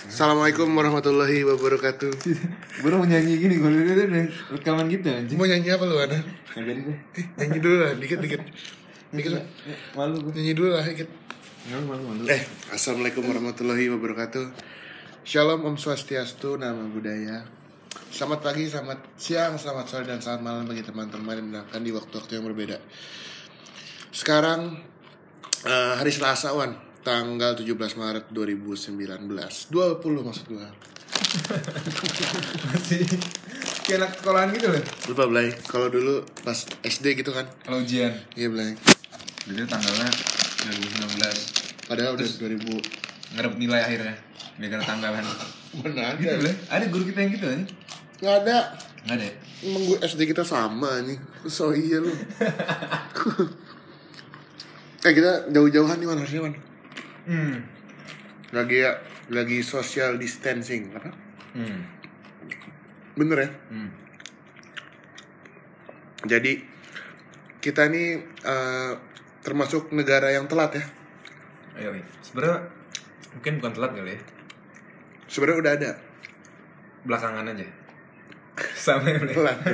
Assalamualaikum 0.00 0.64
warahmatullahi 0.72 1.44
wabarakatuh. 1.44 2.08
Gue 2.80 2.90
mau 2.96 3.04
nyanyi 3.04 3.36
gini, 3.36 3.60
gue 3.60 3.68
udah 3.68 4.08
rekaman 4.56 4.88
gitu 4.88 5.12
anjing. 5.12 5.36
Mau 5.36 5.44
nyanyi 5.44 5.76
apa 5.76 5.84
lu 5.84 6.00
Ana? 6.00 6.16
Jadi 6.56 6.80
deh. 6.88 6.98
Eh, 7.20 7.26
nyanyi 7.36 7.58
dulu 7.60 7.76
lah, 7.84 7.92
dikit 8.00 8.16
dikit. 8.24 8.40
Dikit 9.12 9.32
lah. 9.36 9.44
Malu 9.92 10.24
gue. 10.24 10.32
Nyanyi 10.40 10.56
dulu 10.56 10.72
lah, 10.72 10.88
dikit. 10.88 11.04
Malu 11.68 11.84
malu 11.84 12.02
malu. 12.16 12.22
Eh, 12.32 12.40
assalamualaikum 12.72 13.28
warahmatullahi 13.28 13.92
wabarakatuh. 13.92 14.44
Shalom 15.20 15.68
Om 15.68 15.76
Swastiastu, 15.76 16.56
nama 16.56 16.80
budaya. 16.80 17.44
Selamat 18.08 18.40
pagi, 18.40 18.72
selamat 18.72 19.20
siang, 19.20 19.60
selamat 19.60 19.84
sore, 19.84 20.08
dan 20.08 20.24
selamat 20.24 20.40
malam 20.40 20.64
bagi 20.64 20.80
teman-teman 20.80 21.36
yang 21.36 21.46
mendengarkan 21.52 21.80
di 21.84 21.92
waktu-waktu 21.92 22.40
yang 22.40 22.48
berbeda. 22.48 22.80
Sekarang 24.16 24.80
eh, 25.68 25.92
hari 26.00 26.08
Selasa, 26.08 26.56
Wan, 26.56 26.88
tanggal 27.00 27.56
17 27.56 27.66
Maret 27.96 28.24
2019. 28.28 29.28
20 29.28 30.26
maksud 30.26 30.44
gua. 30.48 30.68
Masih 32.70 33.02
kayak 33.84 33.98
anak 34.02 34.10
sekolahan 34.18 34.48
gitu 34.54 34.66
loh. 34.68 34.82
Lupa 35.08 35.24
Blay, 35.26 35.48
kalau 35.66 35.88
dulu 35.88 36.22
pas 36.42 36.56
SD 36.82 37.18
gitu 37.18 37.30
kan. 37.30 37.46
Kalau 37.64 37.80
ujian. 37.80 38.12
Iya 38.34 38.48
Blay. 38.50 38.74
Jadi 39.48 39.66
tanggalnya 39.66 40.08
2019. 40.68 41.88
Padahal 41.88 42.14
udah 42.14 42.26
2000. 42.26 43.36
Ngerep 43.36 43.52
nilai 43.56 43.80
akhirnya. 43.82 44.14
Gara-gara 44.58 44.84
tanggalan. 44.84 45.24
Mana 45.80 46.18
Gitu 46.18 46.28
ada? 46.28 46.42
loh. 46.42 46.54
Ada 46.68 46.84
guru 46.90 47.04
kita 47.08 47.18
yang 47.22 47.30
gitu 47.32 47.46
anjing. 47.46 47.70
Nggak 48.20 48.36
ada. 48.44 48.58
Nggak 49.06 49.16
ada 49.16 49.24
ya? 49.24 49.34
Emang 49.60 49.82
gue 49.86 49.98
SD 50.02 50.20
kita 50.26 50.42
sama 50.42 51.00
nih. 51.04 51.18
So 51.46 51.72
iya 51.72 52.00
lu. 52.00 52.10
eh 55.00 55.12
kita 55.16 55.48
jauh-jauhan 55.48 55.96
nih 55.96 56.06
man 56.06 56.18
harusnya 56.20 56.42
man. 56.44 56.54
Hmm. 57.30 57.62
Lagi 58.50 58.82
ya, 58.82 58.98
lagi 59.30 59.62
social 59.62 60.18
distancing 60.18 60.90
apa? 60.90 61.14
Hmm. 61.54 61.86
Bener 63.14 63.46
ya? 63.46 63.50
Hmm. 63.70 63.90
Jadi 66.26 66.58
kita 67.62 67.86
ini 67.86 68.18
eh, 68.26 68.92
termasuk 69.46 69.94
negara 69.94 70.34
yang 70.34 70.50
telat 70.50 70.74
ya. 70.74 70.84
Ayo, 71.78 71.94
Wi. 71.94 72.02
Sebenarnya 72.26 72.66
mungkin 73.38 73.62
bukan 73.62 73.72
telat 73.78 73.94
kali 73.94 74.18
ya. 74.18 74.20
Sebenarnya 75.30 75.58
udah 75.62 75.72
ada 75.78 75.90
Belakangan 77.00 77.48
aja. 77.48 77.64
Sama 78.84 79.08
ya, 79.08 79.16
Bre. 79.16 79.32
telat. 79.32 79.56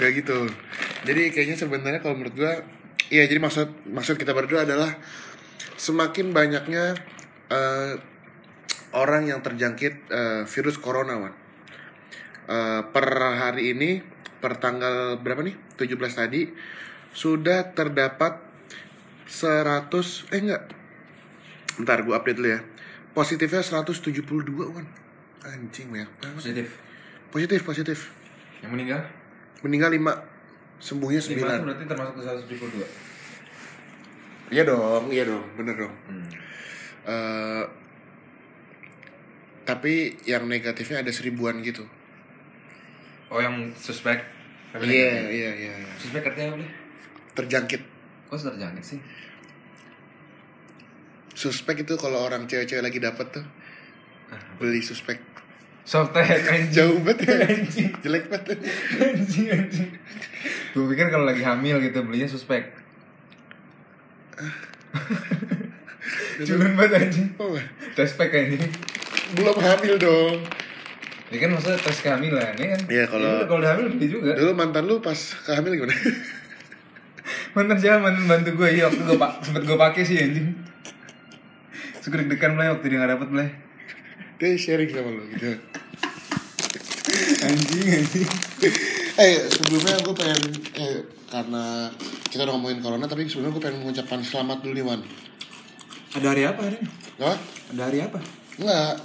Gak 0.00 0.10
gitu. 0.16 0.46
Jadi 1.02 1.22
kayaknya 1.34 1.56
sebenarnya 1.58 1.98
kalau 1.98 2.14
menurut 2.14 2.36
gua, 2.38 2.62
iya 3.10 3.26
jadi 3.26 3.42
maksud 3.42 3.90
maksud 3.90 4.16
kita 4.16 4.32
berdua 4.32 4.62
adalah 4.64 4.94
semakin 5.80 6.30
banyaknya 6.30 6.94
eh, 7.50 7.94
orang 8.92 9.30
yang 9.30 9.40
terjangkit 9.40 9.94
eh, 10.10 10.42
virus 10.46 10.76
corona, 10.76 11.16
Wan. 11.18 11.34
Eh, 12.50 12.80
per 12.90 13.06
hari 13.16 13.72
ini, 13.72 14.04
per 14.42 14.58
tanggal 14.58 15.16
berapa 15.22 15.40
nih? 15.40 15.56
17 15.78 15.96
tadi 16.12 16.50
sudah 17.10 17.74
terdapat 17.74 18.38
100 19.26 20.34
eh 20.34 20.40
enggak. 20.42 20.62
Bentar 21.78 22.02
gua 22.04 22.20
update 22.20 22.38
dulu 22.38 22.48
ya. 22.50 22.60
Positifnya 23.16 23.62
172, 23.64 24.22
Wan. 24.70 24.86
Anjing 25.40 25.88
banyak 25.88 26.10
banget. 26.20 26.36
Positif. 26.36 26.68
Positif, 27.30 27.60
positif. 27.64 27.98
Yang 28.60 28.70
meninggal? 28.76 29.00
Meninggal 29.64 29.90
5, 29.96 30.39
sembuhnya 30.80 31.20
9. 31.20 31.36
5 31.36 31.44
itu 31.44 31.64
berarti 31.68 31.84
termasuk 31.84 32.14
ke 32.16 32.22
172. 32.24 33.10
Iya 34.50 34.66
dong, 34.66 35.04
iya 35.14 35.22
dong, 35.28 35.46
bener 35.54 35.76
dong. 35.78 35.94
Hmm. 36.10 36.26
Eh, 37.06 37.64
tapi 39.62 40.18
yang 40.26 40.50
negatifnya 40.50 41.06
ada 41.06 41.12
seribuan 41.14 41.62
gitu. 41.62 41.86
Oh 43.30 43.38
yang 43.38 43.70
suspek? 43.78 44.26
Iya, 44.74 45.30
iya, 45.30 45.50
iya. 45.54 45.72
iya. 45.78 45.90
Suspek 45.94 46.26
artinya 46.26 46.56
apa 46.56 46.66
nih? 46.66 46.70
Terjangkit. 47.38 47.82
Kok 48.26 48.38
terjangkit 48.42 48.82
sih? 48.82 48.98
Suspek 51.38 51.86
itu 51.86 51.94
kalau 51.94 52.26
orang 52.26 52.50
cewek-cewek 52.50 52.82
lagi 52.82 52.98
dapet 52.98 53.26
tuh 53.30 53.46
beli 54.58 54.82
suspek. 54.82 55.22
Softtek 55.86 56.26
anjing 56.26 56.74
Jauh 56.74 56.98
banget 57.06 57.26
ya. 57.26 57.38
Jelek 58.02 58.26
banget. 58.30 58.58
Anjing 58.98 59.46
anjing 59.46 59.90
Gue 60.70 60.84
pikir 60.86 61.10
kalau 61.10 61.24
lagi 61.24 61.42
hamil 61.42 61.80
gitu 61.80 62.02
belinya 62.02 62.26
suspek. 62.26 62.74
Culun 66.40 66.72
banget 66.72 67.04
anjing. 67.04 67.28
Oh, 67.36 67.52
Tes 67.92 68.14
pack 68.14 68.30
anjing. 68.30 68.62
Belum 69.34 69.56
hamil 69.56 69.94
dong. 69.98 70.38
Ya 71.30 71.38
kan 71.38 71.50
maksudnya 71.54 71.78
tes 71.78 71.98
kehamilan 72.02 72.54
ya 72.54 72.66
kan? 72.74 72.80
Iya, 72.90 73.04
kalau- 73.06 73.38
Ya 73.38 73.46
kalau 73.46 73.60
udah 73.62 73.70
hamil 73.70 73.86
beli 73.94 74.06
juga. 74.10 74.34
Dulu 74.34 74.50
mantan 74.50 74.84
lu 74.84 74.98
pas 74.98 75.14
kehamil 75.46 75.76
gimana? 75.76 75.94
Mantan 77.54 77.76
siapa? 77.78 77.98
Mantan 78.00 78.24
bantu 78.26 78.50
gue 78.56 78.68
Iya 78.72 78.90
waktu 78.90 79.00
gue 79.00 79.14
pak 79.14 79.32
sempet 79.42 79.62
gue 79.62 79.76
pakai 79.78 80.02
sih 80.02 80.18
anjing. 80.18 80.48
Suka 82.02 82.18
deg-degan 82.18 82.58
mulai 82.58 82.74
waktu 82.74 82.86
dia 82.88 82.98
gak 82.98 83.12
dapet 83.14 83.28
mulai 83.28 83.48
Dia 84.40 84.56
sharing 84.56 84.88
sama 84.90 85.10
lu 85.12 85.22
gitu. 85.30 85.50
Anjing 87.46 87.86
anjing 87.92 88.26
Eh 89.20 89.36
sebelumnya 89.52 90.00
gue 90.00 90.16
pengen 90.16 90.40
eh, 90.80 91.04
karena 91.28 91.92
kita 92.32 92.48
udah 92.48 92.56
ngomongin 92.56 92.80
corona 92.80 93.04
tapi 93.04 93.28
sebelumnya 93.28 93.52
gue 93.52 93.64
pengen 93.68 93.84
mengucapkan 93.84 94.24
selamat 94.24 94.64
dulu 94.64 94.72
nih 94.80 94.84
Wan. 94.88 95.00
Ada 96.16 96.26
hari 96.32 96.42
apa 96.48 96.60
hari 96.64 96.76
ini? 96.80 96.88
Apa? 97.20 97.36
Ada 97.76 97.82
hari 97.84 97.98
apa? 98.00 98.18
Enggak, 98.56 98.96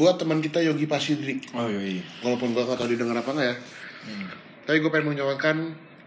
buat 0.00 0.16
teman 0.16 0.40
kita 0.40 0.64
Yogi 0.64 0.88
Pasidri. 0.88 1.44
Oh 1.52 1.68
iya 1.68 2.00
iya 2.00 2.04
Walaupun 2.24 2.56
gue 2.56 2.64
gak 2.64 2.80
tau 2.80 2.88
didengar 2.88 3.20
apa 3.20 3.28
enggak 3.36 3.48
ya. 3.52 3.56
Tapi 4.64 4.76
gue 4.80 4.88
pengen 4.88 5.12
mengucapkan 5.12 5.56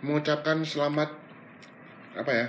mengucapkan 0.02 0.58
selamat 0.66 1.10
apa 2.18 2.32
ya? 2.34 2.46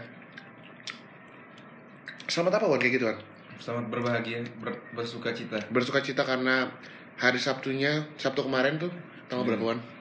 Selamat 2.25 2.57
apa 2.57 2.73
Wan 2.73 2.81
kayak 2.81 2.97
gitu 2.97 3.05
Wan? 3.05 3.21
Selamat 3.61 3.93
berbahagia, 3.93 4.41
ber, 4.65 4.81
bersuka 4.97 5.37
cita 5.37 5.61
Bersuka 5.69 6.01
cita 6.01 6.25
karena 6.25 6.73
hari 7.21 7.37
Sabtunya, 7.37 8.01
Sabtu 8.17 8.49
kemarin 8.49 8.81
tuh 8.81 8.89
tanggal 9.29 9.45
berapa 9.45 9.77
Wan? 9.77 9.92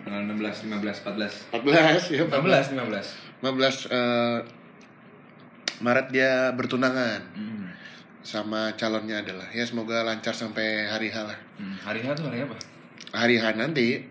Tanggal 0.00 0.22
16, 0.26 0.70
15, 0.70 1.04
14 1.04 1.54
14 1.54 2.16
ya 2.16 2.22
15, 2.26 2.74
15 2.76 3.40
15 3.40 3.94
eh, 3.94 4.38
Maret 5.80 6.06
dia 6.12 6.52
bertunangan 6.52 7.20
hmm. 7.32 7.64
sama 8.20 8.76
calonnya 8.76 9.24
adalah 9.24 9.48
ya 9.48 9.64
semoga 9.64 10.04
lancar 10.04 10.36
sampai 10.36 10.84
hari 10.88 11.08
H 11.08 11.24
lah. 11.24 11.38
Hmm. 11.56 11.76
Hari 11.80 12.04
H 12.04 12.08
tuh 12.20 12.28
hari 12.28 12.44
apa? 12.44 12.56
Hari 13.16 13.40
H 13.40 13.44
nanti 13.56 14.04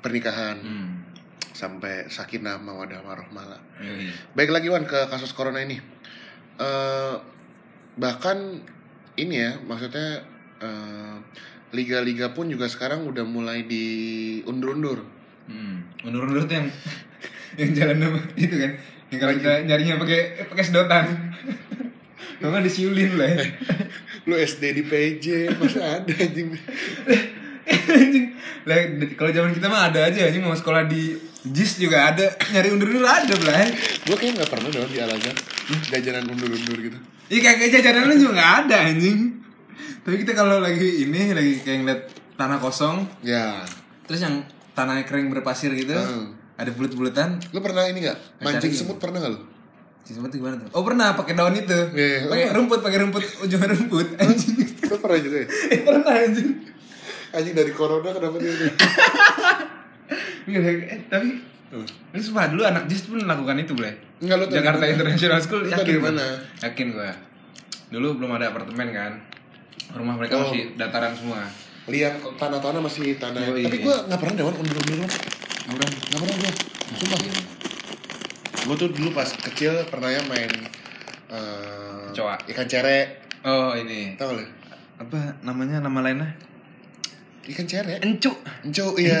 pernikahan 0.00 0.56
Hmm. 0.64 1.04
sampai 1.52 2.08
sakinah 2.08 2.56
mawadah 2.56 3.04
warohmah 3.04 3.44
lah. 3.44 3.60
Iya. 3.76 4.08
Baik 4.32 4.56
lagi 4.56 4.72
Wan 4.72 4.88
ke 4.88 4.96
kasus 5.12 5.36
corona 5.36 5.60
ini. 5.60 5.76
Eh 6.56 7.14
bahkan 8.00 8.64
ini 9.20 9.36
ya 9.36 9.60
maksudnya 9.60 10.24
eh, 10.64 11.16
liga-liga 11.70 12.34
pun 12.34 12.50
juga 12.50 12.66
sekarang 12.66 13.06
udah 13.06 13.22
mulai 13.22 13.62
diundur-undur. 13.66 15.06
Hmm. 15.46 15.86
Undur-undur 16.02 16.46
tuh 16.46 16.54
yang 16.58 16.68
yang 17.60 17.70
jalan 17.74 17.96
nama 17.98 18.20
itu 18.34 18.54
kan. 18.54 18.72
Yang 19.10 19.18
kalau 19.18 19.34
kita 19.38 19.52
nyarinya 19.66 19.94
pakai 19.98 20.20
pakai 20.46 20.64
sedotan. 20.66 21.04
Nggak 22.40 22.64
disiulin 22.64 23.20
lah. 23.20 23.28
ya. 23.36 23.44
Lu 24.24 24.34
SD 24.36 24.62
di 24.72 24.82
PJ 24.86 25.26
masa 25.60 26.00
ada 26.00 26.12
anjing. 26.12 26.56
Anjing. 27.68 28.26
Lah 28.64 28.76
kalau 29.16 29.30
zaman 29.30 29.52
kita 29.52 29.66
mah 29.68 29.92
ada 29.92 30.08
aja 30.08 30.28
anjing 30.28 30.40
mau 30.40 30.56
sekolah 30.56 30.88
di 30.88 31.14
JIS 31.44 31.80
juga 31.84 32.12
ada. 32.12 32.26
Nyari 32.50 32.68
undur-undur 32.72 33.04
ada 33.04 33.34
belah. 33.36 33.68
Gue 34.08 34.16
kayaknya 34.16 34.42
nggak 34.42 34.50
pernah 34.50 34.68
dong 34.72 34.88
di 34.88 34.98
Al 34.98 35.12
Azhar 35.12 35.36
jajanan 35.90 36.24
undur-undur 36.32 36.78
gitu. 36.80 36.98
Iya 37.30 37.40
kayak 37.46 37.56
kayak 37.62 37.72
jajanan 37.78 38.02
lu 38.10 38.14
juga 38.18 38.32
nggak 38.40 38.52
ada 38.66 38.76
anjing. 38.90 39.20
Tapi 40.00 40.16
kita 40.20 40.32
kalau 40.32 40.58
lagi 40.58 41.04
ini 41.04 41.30
lagi 41.30 41.60
kayak 41.60 41.78
ngeliat 41.80 42.00
tanah 42.34 42.56
kosong, 42.56 43.04
Ya, 43.20 43.60
terus 44.04 44.20
yang 44.20 44.40
tanah 44.72 45.04
kering 45.04 45.28
berpasir 45.28 45.70
gitu, 45.72 45.92
Hmm. 45.92 46.32
ada 46.56 46.70
bulut-bulutan, 46.70 47.36
lu 47.50 47.60
pernah 47.60 47.84
ini 47.84 48.04
nggak 48.04 48.18
mancing 48.40 48.72
semut 48.72 48.96
pernah 48.96 49.20
nggak 49.20 49.32
lu? 49.32 49.40
Itu 50.02 50.18
gimana 50.18 50.58
tuh? 50.58 50.68
Oh 50.74 50.82
pernah 50.82 51.14
pakai 51.14 51.38
daun 51.38 51.54
itu. 51.54 51.70
Iya, 51.94 52.26
Pakai 52.26 52.50
rumput, 52.50 52.82
pakai 52.82 52.98
rumput 52.98 53.22
ujung 53.46 53.62
rumput. 53.62 54.08
Anjing. 54.18 54.56
Lu 54.90 54.96
pernah 54.98 55.18
juga 55.20 55.36
ya? 55.38 55.46
Eh, 55.70 55.80
pernah 55.86 56.10
anjing. 56.10 56.50
Anjing 57.30 57.54
dari 57.54 57.70
corona 57.70 58.10
kenapa 58.10 58.36
dia 58.42 58.50
eh, 60.50 61.00
tapi 61.06 61.28
Hmm. 61.70 61.86
ini 61.86 62.18
sumpah 62.18 62.50
dulu 62.50 62.66
anak 62.66 62.90
JIS 62.90 63.06
pun 63.06 63.22
melakukan 63.22 63.62
itu, 63.62 63.78
Ble. 63.78 63.94
Enggak, 64.18 64.36
lu 64.42 64.44
Jakarta? 64.50 64.82
International 64.90 65.38
School 65.38 65.62
Lu 65.62 65.70
yakin 65.70 65.86
dari 65.86 66.02
mana? 66.02 66.26
Yakin 66.66 66.86
gua. 66.90 67.14
Dulu 67.94 68.18
belum 68.18 68.30
ada 68.34 68.50
apartemen 68.50 68.90
kan. 68.90 69.12
Rumah 69.90 70.14
mereka 70.16 70.38
Oh. 70.38 70.46
masih 70.46 70.74
dataran 70.74 71.12
semua. 71.12 71.42
Lihat 71.90 72.14
tanah-tanah 72.38 72.80
masih 72.80 73.18
tanah. 73.18 73.40
Oh, 73.42 73.56
Tapi 73.56 73.66
iya. 73.66 73.82
gua 73.82 73.96
nggak 74.06 74.18
pernah 74.20 74.34
dewan 74.38 74.54
undur-undur. 74.54 74.98
Wan. 75.00 75.10
Nggak 75.10 75.74
pernah. 75.74 75.90
Nggak 75.90 76.20
pernah 76.20 76.36
gua. 76.38 76.52
Sumpah. 76.90 77.18
Gue 78.60 78.76
tuh 78.76 78.90
dulu 78.92 79.08
pas 79.10 79.26
kecil 79.26 79.72
pernah 79.88 80.12
ya 80.12 80.20
main 80.28 80.50
eh, 81.30 82.06
Kecoa. 82.12 82.36
Ikan 82.46 82.66
cere. 82.66 83.24
Oh 83.40 83.72
ini 83.72 84.14
Tahu 84.14 84.36
lu? 84.36 84.44
apa 85.00 85.16
namanya 85.40 85.80
nama 85.80 86.04
lainnya? 86.04 86.28
Ikan 87.48 87.64
cere. 87.64 87.98
Encu. 88.04 88.30
Encu, 88.62 88.86
iya. 89.00 89.16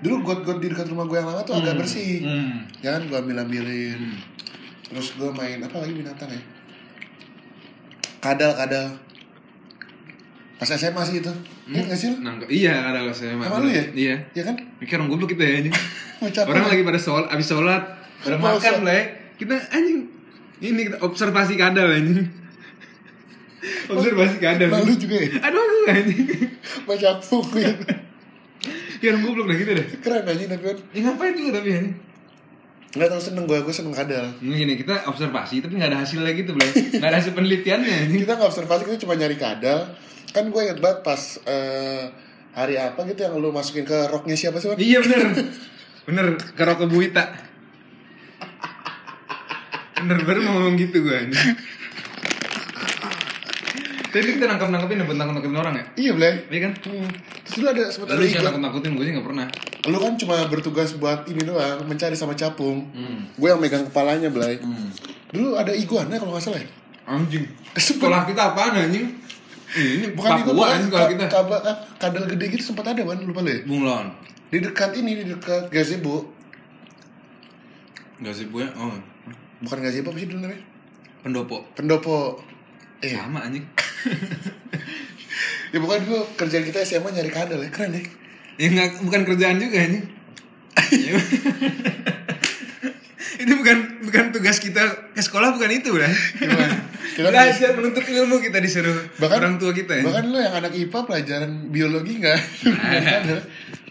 Dulu 0.00 0.24
got-got 0.24 0.58
di 0.58 0.72
dekat 0.72 0.88
rumah 0.88 1.04
gue 1.04 1.20
yang 1.20 1.28
lama 1.28 1.44
tuh 1.44 1.60
agak 1.60 1.76
bersih. 1.76 2.24
Hmm. 2.24 2.64
Jangan 2.80 3.04
gue 3.04 3.18
ambil-ambilin. 3.20 4.00
Terus 4.88 5.12
gue 5.14 5.30
main 5.30 5.60
apa 5.60 5.76
lagi 5.76 5.92
binatang 5.92 6.30
ya? 6.32 6.40
Kadal, 8.18 8.56
kadal. 8.56 8.86
Pas 10.60 10.68
SMA 10.76 11.02
sih 11.08 11.24
itu. 11.24 11.32
Iya 11.72 11.88
gak 11.88 11.96
sih 11.96 12.06
lu? 12.12 12.20
Nangkep. 12.20 12.52
Iya 12.52 12.92
ada 12.92 13.00
kalau 13.00 13.16
saya 13.16 13.32
Sama 13.32 13.64
lu 13.64 13.72
ya? 13.72 13.84
Iya. 13.96 14.14
Iya 14.36 14.42
kan? 14.44 14.60
Mikir 14.76 15.00
orang 15.00 15.08
goblok 15.08 15.32
kita 15.32 15.44
ya 15.48 15.56
ini. 15.64 15.72
Orang 16.52 16.68
lagi 16.68 16.84
pada 16.84 17.00
sholat, 17.00 17.32
abis 17.32 17.48
sholat, 17.48 17.80
pada 18.20 18.36
makan 18.36 18.84
lah 18.84 18.92
ya. 18.92 19.04
Kita 19.40 19.56
anjing, 19.72 20.04
ini 20.60 20.92
kita 20.92 21.00
observasi 21.00 21.56
kadal 21.56 21.88
anjing. 21.88 22.28
observasi 23.96 24.36
kadal. 24.36 24.68
Malu 24.68 24.92
juga 25.00 25.16
ya? 25.16 25.40
Aduh, 25.48 25.64
aduh 25.64 25.96
anjing. 25.96 26.28
Macam 26.84 27.16
buku 27.24 27.56
ya. 27.64 27.72
Ya 29.00 29.16
orang 29.16 29.22
goblok 29.24 29.48
dah 29.48 29.56
gitu 29.56 29.72
deh. 29.80 29.86
Keren 30.04 30.28
aja 30.28 30.44
tapi 30.44 30.64
kan. 30.68 30.76
Ya 30.92 31.00
ngapain 31.08 31.32
dulu 31.32 31.50
tapi 31.56 31.68
anjing? 31.72 31.96
Gak 32.90 33.08
tau 33.08 33.22
seneng 33.22 33.48
gue, 33.48 33.56
gue 33.64 33.72
seneng 33.72 33.96
kadal. 33.96 34.28
Ini 34.44 34.54
gini, 34.60 34.74
kita 34.76 35.08
observasi 35.08 35.64
tapi 35.64 35.80
nggak 35.80 35.88
ada 35.88 36.04
hasilnya 36.04 36.36
gitu, 36.36 36.52
Blay. 36.52 36.68
Nggak 37.00 37.08
ada 37.08 37.18
hasil 37.22 37.32
penelitiannya 37.32 37.94
anjing. 38.04 38.20
Kita 38.28 38.36
gak 38.36 38.50
observasi, 38.52 38.80
kita 38.84 39.08
cuma 39.08 39.16
nyari 39.16 39.40
kadal. 39.40 39.88
Kan 40.30 40.54
gue 40.54 40.60
inget 40.62 40.78
banget 40.78 41.00
pas 41.02 41.20
eh, 41.46 42.04
hari 42.54 42.74
apa 42.78 43.02
gitu 43.06 43.20
yang 43.26 43.34
lu 43.38 43.50
masukin 43.50 43.82
ke 43.86 44.06
roknya 44.10 44.34
siapa 44.38 44.62
sih? 44.62 44.70
Iya 44.78 45.02
bener. 45.02 45.22
Bener, 46.06 46.26
ke 46.38 46.62
rokok 46.62 46.90
buita. 46.90 47.24
Bener, 50.00 50.18
baru 50.24 50.38
mau 50.42 50.52
ngomong 50.58 50.74
gitu 50.80 51.04
gue 51.04 51.14
anjing. 51.14 51.54
Tadi 54.10 54.26
kita 54.34 54.46
nangkep-nangkepin 54.50 55.06
buat 55.06 55.14
nangkep-nangkepin 55.14 55.54
orang 55.54 55.74
ya? 55.78 55.84
Iya, 55.94 56.12
Blay. 56.18 56.34
Iya 56.50 56.60
kan? 56.66 56.72
Hmm. 56.82 57.10
Terus 57.46 57.56
lu 57.62 57.66
ada 57.70 57.84
sempat 57.94 58.06
Lu 58.18 58.26
sih 58.26 58.34
iklan. 58.34 58.42
nakut-nakutin, 58.50 58.90
gue 58.98 59.04
sih 59.06 59.12
gak 59.14 59.26
pernah 59.26 59.46
Lu 59.86 59.96
kan 60.02 60.12
cuma 60.18 60.36
bertugas 60.50 60.90
buat 60.98 61.30
ini 61.30 61.46
doang, 61.46 61.86
mencari 61.86 62.18
sama 62.18 62.34
capung. 62.34 62.90
Hmm. 62.90 63.30
Gue 63.38 63.54
yang 63.54 63.62
megang 63.62 63.86
kepalanya, 63.86 64.26
Blay. 64.34 64.58
Hmm. 64.58 64.90
Dulu 65.30 65.54
ada 65.54 65.70
iguana 65.70 66.18
kalau 66.18 66.34
nggak 66.34 66.42
salah 66.42 66.58
ya? 66.58 66.68
Anjing 67.06 67.46
Sekolah 67.78 68.26
kita 68.26 68.54
apaan 68.54 68.74
anjing? 68.86 69.19
Ini 69.70 70.18
Bukan 70.18 70.30
Papua 70.34 70.50
iguana, 70.50 70.72
anjing 70.74 70.90
sekolah 70.90 71.08
kita 71.14 71.26
Kabel, 71.30 71.58
kadal 72.02 72.24
gede 72.26 72.44
gitu 72.50 72.74
sempat 72.74 72.90
ada, 72.90 73.06
Wan. 73.06 73.22
Lupa 73.22 73.40
lu 73.46 73.50
ya? 73.54 73.62
Bunglon 73.62 74.10
Di 74.50 74.58
dekat 74.58 74.90
ini, 74.98 75.22
di 75.22 75.24
dekat 75.30 75.70
gazebo. 75.70 76.26
Sih 78.20 78.46
gue, 78.50 78.66
oh 78.66 78.98
Bukan 79.62 79.78
gazebo, 79.78 80.10
apa 80.10 80.18
sih 80.18 80.28
dulu 80.28 80.40
namanya? 80.42 80.62
Pendopo 81.22 81.56
Pendopo. 81.78 82.42
Eh, 83.00 83.14
Sama 83.16 83.46
anjing 83.46 83.64
ya 85.72 85.78
bukan 85.78 86.02
dulu 86.04 86.20
kerjaan 86.36 86.64
kita 86.66 86.82
SMA 86.82 87.14
nyari 87.14 87.30
kadal 87.30 87.62
ya, 87.62 87.70
keren 87.70 87.94
ya. 87.94 88.02
Ya 88.58 88.66
nggak, 88.74 89.06
bukan 89.06 89.22
kerjaan 89.24 89.56
juga 89.62 89.78
anjing 89.86 90.04
Itu 93.40 93.52
bukan 93.56 93.78
bukan 94.04 94.24
tugas 94.30 94.56
kita 94.56 94.82
ke 95.10 95.20
sekolah 95.20 95.50
bukan 95.50 95.70
itu 95.72 95.96
lah 95.96 96.12
Gimana? 96.34 96.76
Kita 97.10 97.26
Belajar 97.26 97.72
menuntut 97.72 98.04
ilmu 98.04 98.36
kita 98.38 98.58
disuruh 98.58 98.92
Bahkan- 99.16 99.40
orang 99.40 99.54
tua 99.56 99.72
kita 99.72 99.96
ya 99.96 100.04
Bahkan 100.04 100.24
lo 100.26 100.38
yang 100.38 100.54
anak 100.54 100.72
IPA 100.72 100.98
pelajaran 101.02 101.50
biologi 101.66 102.12
nggak? 102.18 102.40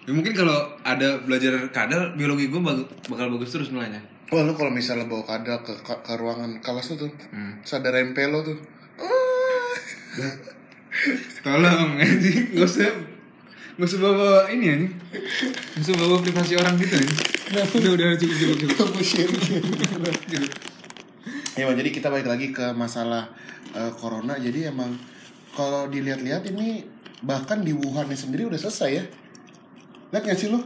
Ya, 0.06 0.13
Mungkin 0.16 0.34
kalau 0.34 0.57
ada 0.81 1.18
belajar 1.19 1.69
kadal, 1.69 2.13
biologi 2.13 2.48
gue 2.48 2.57
bakal 3.06 3.30
bagus 3.30 3.50
terus 3.51 3.69
nilainya 3.69 4.01
Wah 4.30 4.42
lu 4.42 4.54
kalau 4.54 4.69
misalnya 4.69 5.06
bawa 5.06 5.22
kadal 5.24 5.62
ke, 5.62 5.74
ke, 5.75 5.94
ke 6.00 6.13
ruangan 6.13 6.57
kelas 6.60 6.94
tuh, 6.94 7.10
Hmm. 7.30 7.57
terus 7.62 7.74
ada 7.75 7.90
rempelo 7.90 8.42
tuh. 8.44 8.57
Tolong 11.40 11.95
anjing, 11.95 12.54
gak 12.54 12.62
usah 12.62 12.90
Gak 13.80 13.88
usah 13.88 14.00
bawa 14.04 14.52
ini 14.52 14.66
anjing 14.68 14.92
Gak 14.92 15.81
usah 15.88 15.96
bawa 15.96 16.20
privasi 16.20 16.54
orang 16.60 16.76
gitu 16.76 17.00
anjing 17.00 17.20
Udah, 17.50 17.92
udah, 17.96 18.10
cukup, 18.20 18.36
cukup, 18.60 19.00
cukup 19.08 20.50
ya 21.60 21.68
Bang, 21.68 21.76
jadi 21.76 21.90
kita 21.92 22.08
balik 22.08 22.28
lagi 22.30 22.56
ke 22.56 22.72
masalah 22.72 23.28
eh, 23.76 23.92
corona. 24.00 24.40
Jadi 24.40 24.72
emang 24.72 24.96
kalau 25.52 25.92
dilihat-lihat 25.92 26.48
ini 26.56 26.88
bahkan 27.20 27.60
di 27.68 27.76
Wuhan 27.76 28.08
sendiri 28.16 28.48
udah 28.48 28.56
selesai 28.56 28.90
ya. 28.96 29.04
Lihat 30.16 30.24
gak 30.24 30.40
sih 30.40 30.48
lu? 30.48 30.60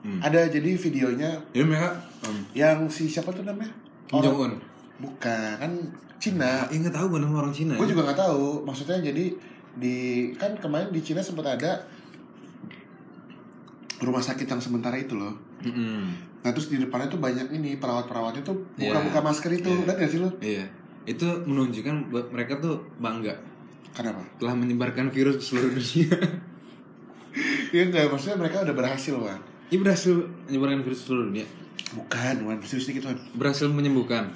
Hmm. 0.00 0.16
Ada 0.24 0.48
jadi 0.48 0.80
videonya 0.80 1.36
Ya 1.52 1.60
mereka 1.60 2.00
um, 2.24 2.40
yang 2.56 2.88
si 2.88 3.04
siapa 3.04 3.36
tuh 3.36 3.44
namanya? 3.44 3.68
Kim 4.08 4.24
Jong 4.24 4.38
Un 4.48 4.52
Bukan, 4.96 5.52
kan 5.60 5.72
Cina. 6.16 6.64
Ya 6.72 6.76
nggak 6.80 6.96
tahu 6.96 7.16
gue 7.16 7.20
nama 7.20 7.44
orang 7.44 7.52
Cina 7.52 7.76
Gue 7.76 7.84
ya. 7.84 7.92
juga 7.92 8.08
nggak 8.08 8.20
tahu. 8.24 8.64
Maksudnya 8.64 9.04
jadi 9.04 9.36
di 9.76 9.96
kan 10.40 10.56
kemarin 10.56 10.88
di 10.88 11.04
Cina 11.04 11.20
sempat 11.20 11.60
ada 11.60 11.84
rumah 14.00 14.18
sakit 14.18 14.44
yang 14.44 14.58
sementara 14.58 14.96
itu 14.96 15.12
loh. 15.12 15.36
Mm-mm. 15.60 16.08
Nah 16.40 16.50
terus 16.50 16.66
di 16.66 16.80
depannya 16.80 17.06
tuh 17.06 17.20
banyak 17.20 17.52
ini 17.52 17.76
perawat-perawat 17.76 18.40
itu 18.40 18.52
Iya. 18.74 18.96
buka-buka 18.96 19.20
masker 19.22 19.52
itu. 19.54 19.68
Iya. 19.68 19.84
Lihat 19.84 19.96
gak 19.98 20.10
sih 20.10 20.20
lo? 20.20 20.30
Iya 20.40 20.64
Itu 21.04 21.26
menunjukkan 21.44 22.08
buat 22.08 22.26
mereka 22.28 22.56
tuh 22.58 22.80
bangga 22.96 23.36
Kenapa? 23.92 24.24
Telah 24.38 24.54
menyebarkan 24.54 25.10
virus 25.10 25.36
ke 25.36 25.44
seluruh 25.44 25.70
dunia 25.70 26.16
Iya 27.70 27.82
enggak, 27.86 28.08
maksudnya 28.08 28.36
mereka 28.36 28.64
udah 28.64 28.74
berhasil, 28.74 29.14
Wan. 29.14 29.38
Ini 29.70 29.78
berhasil 29.78 30.16
menyebarkan 30.48 30.80
virus 30.82 31.00
ke 31.00 31.06
seluruh 31.06 31.26
dunia 31.28 31.46
Bukan, 31.92 32.34
Wan. 32.42 32.56
Serius 32.64 32.88
dikit, 32.88 33.04
Wan. 33.04 33.18
Berhasil 33.36 33.68
menyembuhkan 33.68 34.32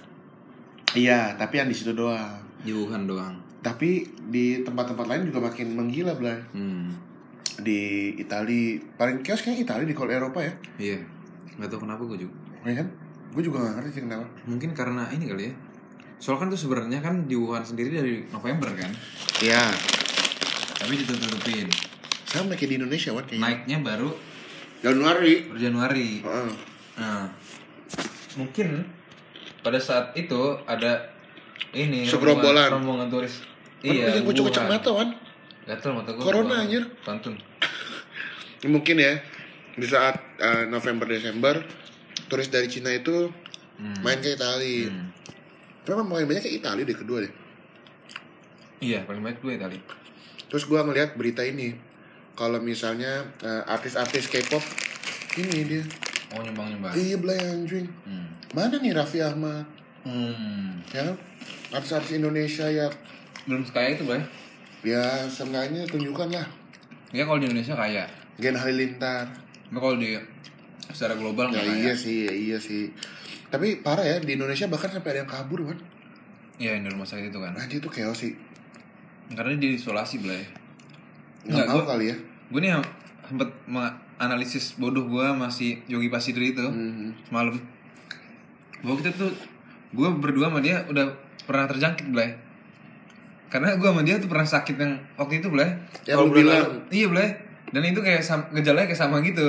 Iya, 0.93 1.35
tapi 1.35 1.59
yang 1.59 1.67
di 1.67 1.77
situ 1.77 1.91
doang. 1.91 2.39
Di 2.61 2.71
Wuhan 2.71 3.09
doang 3.09 3.35
Tapi 3.61 4.05
di 4.29 4.61
tempat-tempat 4.61 5.09
lain 5.09 5.33
juga 5.33 5.41
makin 5.43 5.73
menggila, 5.73 6.13
Blay. 6.21 6.37
Hmm 6.53 7.14
Di 7.61 7.81
Itali, 8.19 8.83
paling 8.99 9.23
kios 9.23 9.43
kayaknya 9.43 9.63
Itali 9.63 9.85
di 9.87 9.95
kalau 9.95 10.11
Eropa 10.11 10.43
ya. 10.43 10.53
Iya 10.79 10.99
Gak 11.55 11.71
tahu 11.71 11.87
kenapa 11.87 12.03
gue 12.03 12.27
juga 12.27 12.35
Ya 12.67 12.75
kan? 12.83 12.89
Gue 13.31 13.43
juga 13.45 13.63
gak 13.63 13.79
ngerti 13.79 13.91
sih 13.95 14.03
kenapa. 14.03 14.27
Mungkin 14.47 14.71
karena 14.75 15.07
ini 15.13 15.25
kali 15.29 15.45
ya. 15.51 15.55
Soalnya 16.19 16.41
kan 16.41 16.49
tuh 16.51 16.61
sebenarnya 16.65 16.99
kan 17.05 17.15
di 17.29 17.37
Wuhan 17.37 17.63
sendiri 17.63 17.95
dari 17.95 18.15
November 18.33 18.73
kan. 18.75 18.91
Iya. 19.39 19.71
Tapi 20.81 20.93
ditutup-tutupin. 20.99 21.69
Sama 22.25 22.57
kayak 22.57 22.71
di 22.73 22.77
Indonesia, 22.81 23.15
Wan. 23.15 23.23
Kayaknya. 23.29 23.45
Naiknya 23.45 23.79
baru 23.85 24.11
Januari. 24.83 25.35
per 25.47 25.57
Januari. 25.61 26.09
Heeh. 26.25 26.51
Nah, 26.99 27.27
mungkin 28.35 28.83
pada 29.61 29.79
saat 29.79 30.13
itu 30.19 30.59
ada 30.67 31.09
ini 31.75 32.03
Segerombolan. 32.05 32.71
rombongan, 32.71 33.09
turis. 33.11 33.45
Iya, 33.85 34.19
Iya, 34.19 34.25
gue 34.25 34.35
Wuhan. 34.35 34.67
mata, 34.67 34.91
Wan. 34.91 35.09
Gatel 35.65 35.91
mata 35.97 36.11
gue. 36.13 36.21
Corona, 36.21 36.61
anjir. 36.61 36.85
Pantun. 37.03 37.37
Mungkin 38.75 38.97
ya 38.97 39.21
di 39.75 39.87
saat 39.89 40.17
eh, 40.39 40.65
November 40.69 41.05
Desember 41.05 41.61
turis 42.29 42.49
dari 42.49 42.69
Cina 42.69 42.89
itu 42.91 43.29
Hmm. 43.75 44.07
main 44.07 44.23
ke 44.23 44.39
Itali. 44.39 44.87
Hmm. 44.87 45.11
Memang 45.83 46.07
main 46.07 46.27
banyak 46.31 46.47
ke 46.47 46.53
Itali 46.55 46.87
deh 46.87 46.95
kedua 46.95 47.27
deh. 47.27 47.33
Iya, 48.79 49.03
paling 49.03 49.19
banyak 49.19 49.43
dua 49.43 49.59
Itali. 49.59 49.83
Terus 50.47 50.71
gua 50.71 50.87
ngeliat 50.87 51.19
berita 51.19 51.43
ini 51.43 51.75
kalau 52.39 52.63
misalnya 52.63 53.27
eh, 53.43 53.63
artis-artis 53.67 54.31
K-pop 54.31 54.63
ini 55.35 55.59
dia. 55.67 55.83
Oh, 56.31 56.43
nyumbang-nyumbang. 56.43 56.95
Iya 56.95 57.19
belai 57.19 57.39
anjing. 57.43 57.91
Hmm. 58.07 58.31
Mana 58.55 58.79
nih 58.79 58.95
Raffi 58.95 59.19
Ahmad? 59.19 59.67
Hmm. 60.07 60.79
Ya 60.95 61.11
kan? 61.11 61.17
Artis-artis 61.75 62.15
Indonesia 62.15 62.71
ya 62.71 62.87
Belum 63.45 63.67
sekaya 63.67 63.99
itu, 63.99 64.07
Bay. 64.07 64.23
Ya 64.85 65.03
seenggaknya 65.27 65.83
tunjukkan 65.85 66.29
lah. 66.31 66.47
Ya 67.11 67.25
kalau 67.25 67.39
di 67.39 67.47
Indonesia 67.47 67.75
kaya. 67.75 68.05
Gen 68.37 68.55
Halilintar. 68.55 69.27
Tapi 69.65 69.79
kalau 69.81 69.97
di 69.97 70.15
secara 70.87 71.15
global 71.15 71.49
Ya 71.49 71.59
kaya. 71.61 71.73
iya 71.81 71.93
sih, 71.95 72.17
ya 72.23 72.33
iya 72.33 72.59
sih. 72.59 72.93
Tapi 73.47 73.81
parah 73.81 74.05
ya 74.05 74.17
di 74.19 74.35
Indonesia 74.35 74.67
bahkan 74.67 74.91
sampai 74.91 75.11
ada 75.11 75.21
yang 75.23 75.31
kabur 75.31 75.65
kan. 75.65 75.79
Iya, 76.55 76.77
yang 76.77 76.83
di 76.85 76.91
rumah 76.91 77.03
sakit 77.03 77.29
itu 77.29 77.39
kan. 77.39 77.53
Anjir 77.53 77.79
itu 77.79 77.89
chaos 77.89 78.19
sih. 78.21 78.35
Karena 79.29 79.57
dia 79.57 79.73
isolasi, 79.73 80.21
Blay. 80.21 80.45
Nggak 81.45 81.67
gua- 81.67 81.89
kali 81.89 82.09
ya. 82.09 82.17
Gue 82.47 82.61
nih 82.61 82.77
sempet 83.25 83.49
menganalisis 83.65 84.77
bodoh 84.77 85.03
gue 85.03 85.27
masih 85.33 85.81
Yogi 85.85 86.07
Pasidri 86.07 86.53
itu 86.53 86.63
Hmm. 86.63 87.11
semalam. 87.25 87.57
Bahwa 88.81 88.97
kita 88.97 89.11
tuh 89.13 89.33
gue 89.91 90.09
berdua 90.15 90.47
sama 90.47 90.61
dia 90.61 90.85
udah 90.85 91.09
pernah 91.43 91.65
terjangkit 91.65 92.07
Blay. 92.09 92.35
Karena 93.55 93.79
gue 93.79 93.87
sama 93.87 94.03
dia 94.03 94.19
tuh 94.19 94.27
pernah 94.27 94.43
sakit 94.43 94.75
yang 94.75 94.99
waktu 95.15 95.39
itu 95.39 95.47
Blay. 95.47 95.71
Yang 96.03 96.19
Kalau 96.19 96.27
bilang. 96.29 96.67
Iya 96.91 97.07
Blay. 97.07 97.29
Dan 97.71 97.83
itu 97.85 98.03
kayak 98.03 98.23
gejalanya 98.51 98.87
kayak 98.87 98.99
sama 98.99 99.23
gitu. 99.23 99.47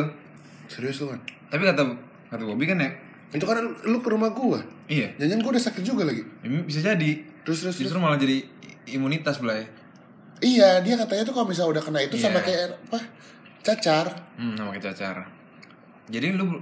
Serius 0.66 1.02
lu 1.02 1.10
kan? 1.10 1.18
Tapi 1.50 1.62
kata 1.64 1.82
kata 2.28 2.44
Bobby 2.44 2.66
kan 2.66 2.78
ya, 2.78 2.90
Itu 3.32 3.44
kan 3.44 3.58
lu 3.84 3.98
ke 4.00 4.08
rumah 4.08 4.30
gua. 4.30 4.62
iya, 4.86 5.10
Jangan 5.18 5.42
gua 5.42 5.52
udah 5.52 5.64
sakit 5.64 5.82
juga 5.82 6.06
lagi. 6.06 6.22
ini 6.42 6.62
bisa 6.62 6.80
jadi. 6.80 7.12
Terus 7.42 7.66
terus, 7.66 7.74
terus. 7.76 7.90
Justru 7.90 7.98
malah 7.98 8.16
jadi 8.16 8.46
imunitas 8.88 9.42
Blay. 9.42 9.66
Iya, 10.38 10.82
dia 10.82 10.94
katanya 10.96 11.24
tuh 11.24 11.34
kalau 11.34 11.48
misalnya 11.48 11.78
udah 11.78 11.84
kena 11.84 12.00
itu 12.02 12.16
Iya. 12.16 12.24
sama 12.24 12.40
kayak 12.42 12.78
apa? 12.86 13.00
Cacar. 13.62 14.06
Hmm, 14.38 14.54
nama 14.54 14.70
kayak 14.70 14.94
cacar. 14.94 15.18
Jadi 16.06 16.28
lu 16.34 16.62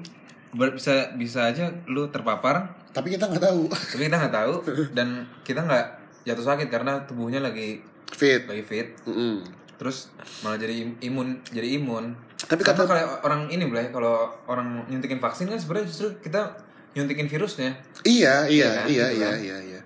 bisa 0.54 1.12
bisa 1.18 1.50
aja 1.50 1.66
lu 1.86 2.08
terpapar 2.08 2.70
Tapi 2.94 3.10
kita 3.10 3.26
nggak 3.26 3.42
tahu. 3.42 3.66
tapi 3.68 4.06
kita 4.06 4.16
nggak 4.22 4.36
tahu 4.36 4.54
dan 4.98 5.08
kita 5.42 5.60
nggak 5.60 5.86
jatuh 6.24 6.46
sakit 6.46 6.68
karena 6.68 7.03
tubuhnya 7.03 7.39
lagi 7.39 7.80
fit 8.08 8.44
lagi 8.44 8.62
fit 8.62 8.96
Mm-mm. 9.03 9.44
terus 9.75 10.12
malah 10.39 10.56
jadi 10.56 10.74
im- 10.82 11.00
imun 11.01 11.27
jadi 11.46 11.77
imun 11.77 12.15
Tapi 12.39 12.60
kata- 12.62 12.84
kalau 12.84 13.00
orang 13.22 13.48
ini 13.48 13.63
boleh 13.63 13.88
kalau 13.89 14.13
orang 14.46 14.86
nyuntikin 14.86 15.18
vaksin 15.18 15.46
kan 15.46 15.56
sebenarnya 15.56 15.86
justru 15.86 16.12
kita 16.18 16.56
nyuntikin 16.94 17.25
virusnya 17.25 17.72
iya 18.03 18.46
iya 18.46 18.48
Iya 18.48 18.68
kan? 18.77 18.86
iya 18.86 19.06
Gitu 19.06 19.15
iya 19.15 19.27
kan? 19.27 19.39
iya 19.39 19.58
iya 19.65 19.82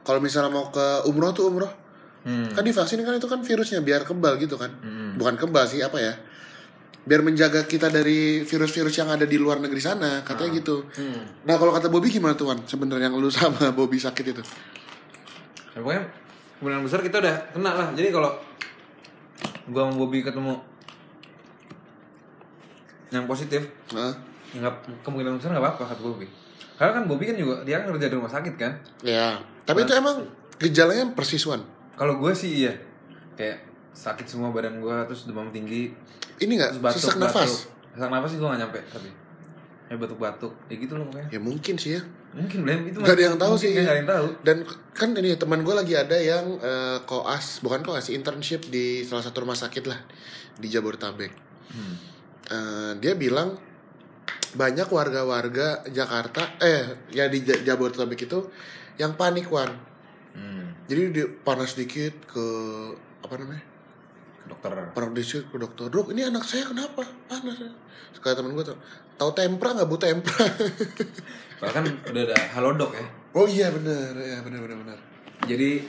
kalau 0.00 0.18
misalnya 0.18 0.48
mau 0.48 0.68
ke 0.68 0.86
umroh 1.04 1.30
tuh 1.30 1.46
umroh 1.46 1.68
hmm. 2.22 2.52
kan 2.52 2.62
divaksin 2.62 3.00
kan 3.00 3.14
itu 3.14 3.26
kan 3.26 3.40
virusnya 3.40 3.78
biar 3.80 4.02
kebal 4.02 4.34
gitu 4.36 4.54
kan 4.54 4.70
Mm-mm. 4.78 5.14
bukan 5.14 5.34
kebal 5.36 5.64
sih 5.64 5.78
apa 5.80 5.98
ya 5.98 6.14
biar 7.00 7.20
menjaga 7.20 7.64
kita 7.64 7.88
dari 7.88 8.42
virus-virus 8.42 8.92
yang 8.94 9.08
ada 9.08 9.24
di 9.24 9.34
luar 9.34 9.58
negeri 9.58 9.78
sana 9.78 10.20
katanya 10.22 10.50
gitu 10.54 10.84
Hmm. 10.90 11.24
nah 11.42 11.56
kalau 11.56 11.70
kata 11.70 11.86
Bobby 11.86 12.10
gimana 12.10 12.34
tuan 12.34 12.60
sebenarnya 12.62 13.08
yang 13.08 13.16
lu 13.16 13.28
sama 13.28 13.70
Bobby 13.76 13.96
sakit 13.96 14.24
itu 14.28 14.42
Ya, 15.78 15.82
pokoknya 15.86 16.02
kemungkinan 16.58 16.82
besar 16.90 17.00
kita 17.06 17.16
udah 17.22 17.36
kena 17.54 17.70
lah. 17.70 17.88
Jadi 17.94 18.10
kalau 18.10 18.34
gua 19.70 19.86
sama 19.86 19.94
Bobby 19.94 20.26
ketemu 20.26 20.58
yang 23.14 23.24
positif 23.30 23.62
Hah? 23.94 24.12
ya 24.52 24.58
nggak 24.60 24.74
kemungkinan 25.06 25.38
besar 25.38 25.54
nggak 25.54 25.62
apa-apa 25.62 25.94
kata 25.94 26.02
Bobby. 26.02 26.26
Karena 26.74 26.98
kan 26.98 27.04
Bobby 27.06 27.30
kan 27.30 27.36
juga 27.38 27.62
dia 27.62 27.78
kan 27.78 27.94
kerja 27.94 28.10
di 28.10 28.16
rumah 28.18 28.32
sakit 28.32 28.54
kan? 28.58 28.74
Ya 29.06 29.38
tapi 29.62 29.86
itu 29.86 29.94
emang 29.94 30.26
gejalanya 30.58 31.14
persisuan 31.14 31.62
kalau 31.94 32.18
gue 32.18 32.32
sih 32.34 32.66
iya. 32.66 32.74
Kayak 33.38 33.62
sakit 33.94 34.26
semua 34.26 34.50
badan 34.50 34.82
gue 34.82 34.96
terus 35.06 35.30
demam 35.30 35.46
tinggi 35.54 35.94
ini 36.42 36.58
nggak? 36.58 36.82
sesak 36.90 37.22
nafas? 37.22 37.70
Sesak 37.94 38.10
nafas 38.10 38.34
sih 38.34 38.38
gue 38.42 38.48
gak 38.50 38.60
nyampe 38.66 38.82
tapi 38.90 39.08
ya 39.88 39.96
batuk 39.96 40.16
batuk 40.16 40.52
ya 40.68 40.76
gitu 40.76 40.94
loh 40.94 41.08
pokoknya. 41.08 41.28
Ya 41.30 41.40
mungkin 41.40 41.74
sih 41.74 41.96
ya. 41.96 42.02
Mungkin 42.28 42.58
belum 42.60 42.80
itu 42.86 42.98
Nggak 43.00 43.14
ada 43.14 43.24
yang 43.24 43.36
tahu 43.36 43.54
sih. 43.56 43.72
nggak 43.72 43.88
ada 43.88 43.96
yang 43.96 44.10
tahu. 44.10 44.26
Dan 44.42 44.56
kan 44.92 45.08
ini 45.12 45.30
teman 45.34 45.60
gue 45.60 45.72
lagi 45.72 45.94
ada 45.94 46.14
yang 46.14 46.44
eh, 46.58 46.98
koas 47.02 47.58
bukan 47.58 47.80
koas 47.80 48.08
internship 48.08 48.66
di 48.66 49.00
salah 49.02 49.22
satu 49.22 49.42
rumah 49.42 49.56
sakit 49.56 49.84
lah 49.84 49.96
di 50.54 50.68
Jabodetabek. 50.68 51.32
Hmm. 51.68 51.94
Eh, 52.46 52.92
dia 52.98 53.12
bilang 53.14 53.56
banyak 54.50 54.88
warga-warga 54.88 55.84
Jakarta 55.86 56.56
eh 56.58 56.84
ya 57.10 57.26
di 57.26 57.40
Ja- 57.42 57.60
Jabodetabek 57.66 58.20
itu 58.22 58.48
yang 58.96 59.12
panik 59.14 59.48
wan. 59.48 59.68
Hmm. 60.28 60.70
jadi 60.86 61.10
dia 61.10 61.26
panas 61.42 61.74
dikit 61.74 62.14
ke 62.24 62.46
apa 63.18 63.34
namanya 63.34 63.58
dokter. 64.48 64.70
Dikit 65.12 65.44
ke 65.52 65.56
dokter. 65.60 65.86
Dok 65.92 66.10
ini 66.16 66.24
anak 66.24 66.42
saya 66.42 66.64
kenapa? 66.66 67.04
Panas. 67.28 67.60
Sekali 68.16 68.34
teman 68.34 68.56
gue 68.56 68.64
tuh 68.64 68.78
tahu 69.20 69.30
tempra 69.36 69.76
nggak 69.76 69.86
bu? 69.86 69.96
Tempra. 70.00 70.42
Bahkan 71.62 71.82
udah 72.10 72.22
ada 72.24 72.36
halodoc 72.56 72.90
ya? 72.96 73.06
Oh 73.36 73.46
iya 73.46 73.68
bener. 73.68 74.16
Ya 74.16 74.40
bener 74.40 74.64
bener 74.64 74.76
bener. 74.80 74.98
Jadi 75.44 75.84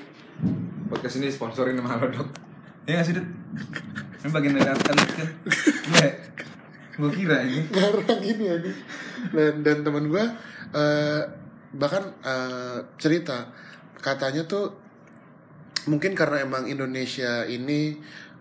podcast 0.91 1.17
ini 1.23 1.31
sponsorin 1.31 1.79
sama 1.79 1.95
halodoc 1.95 2.49
ya 2.89 2.97
nggak 2.97 3.05
sih 3.05 3.13
Dut? 3.21 3.27
ini 4.25 4.29
bagian 4.33 4.53
dari 4.57 4.65
kan? 4.65 4.97
Enggak 5.93 6.13
gue 6.99 7.11
kira 7.15 7.37
ini. 7.45 7.61
Ngarang 7.73 8.21
ini 8.25 8.43
ya 8.43 8.57
dan 9.31 9.53
dan 9.63 9.77
teman 9.85 10.09
gue 10.09 10.23
eh, 10.73 11.21
bahkan 11.77 12.03
eh, 12.25 12.77
cerita. 12.97 13.53
Katanya 13.99 14.43
tuh 14.49 14.73
mungkin 15.87 16.17
karena 16.17 16.43
emang 16.43 16.67
Indonesia 16.67 17.47
ini 17.47 17.95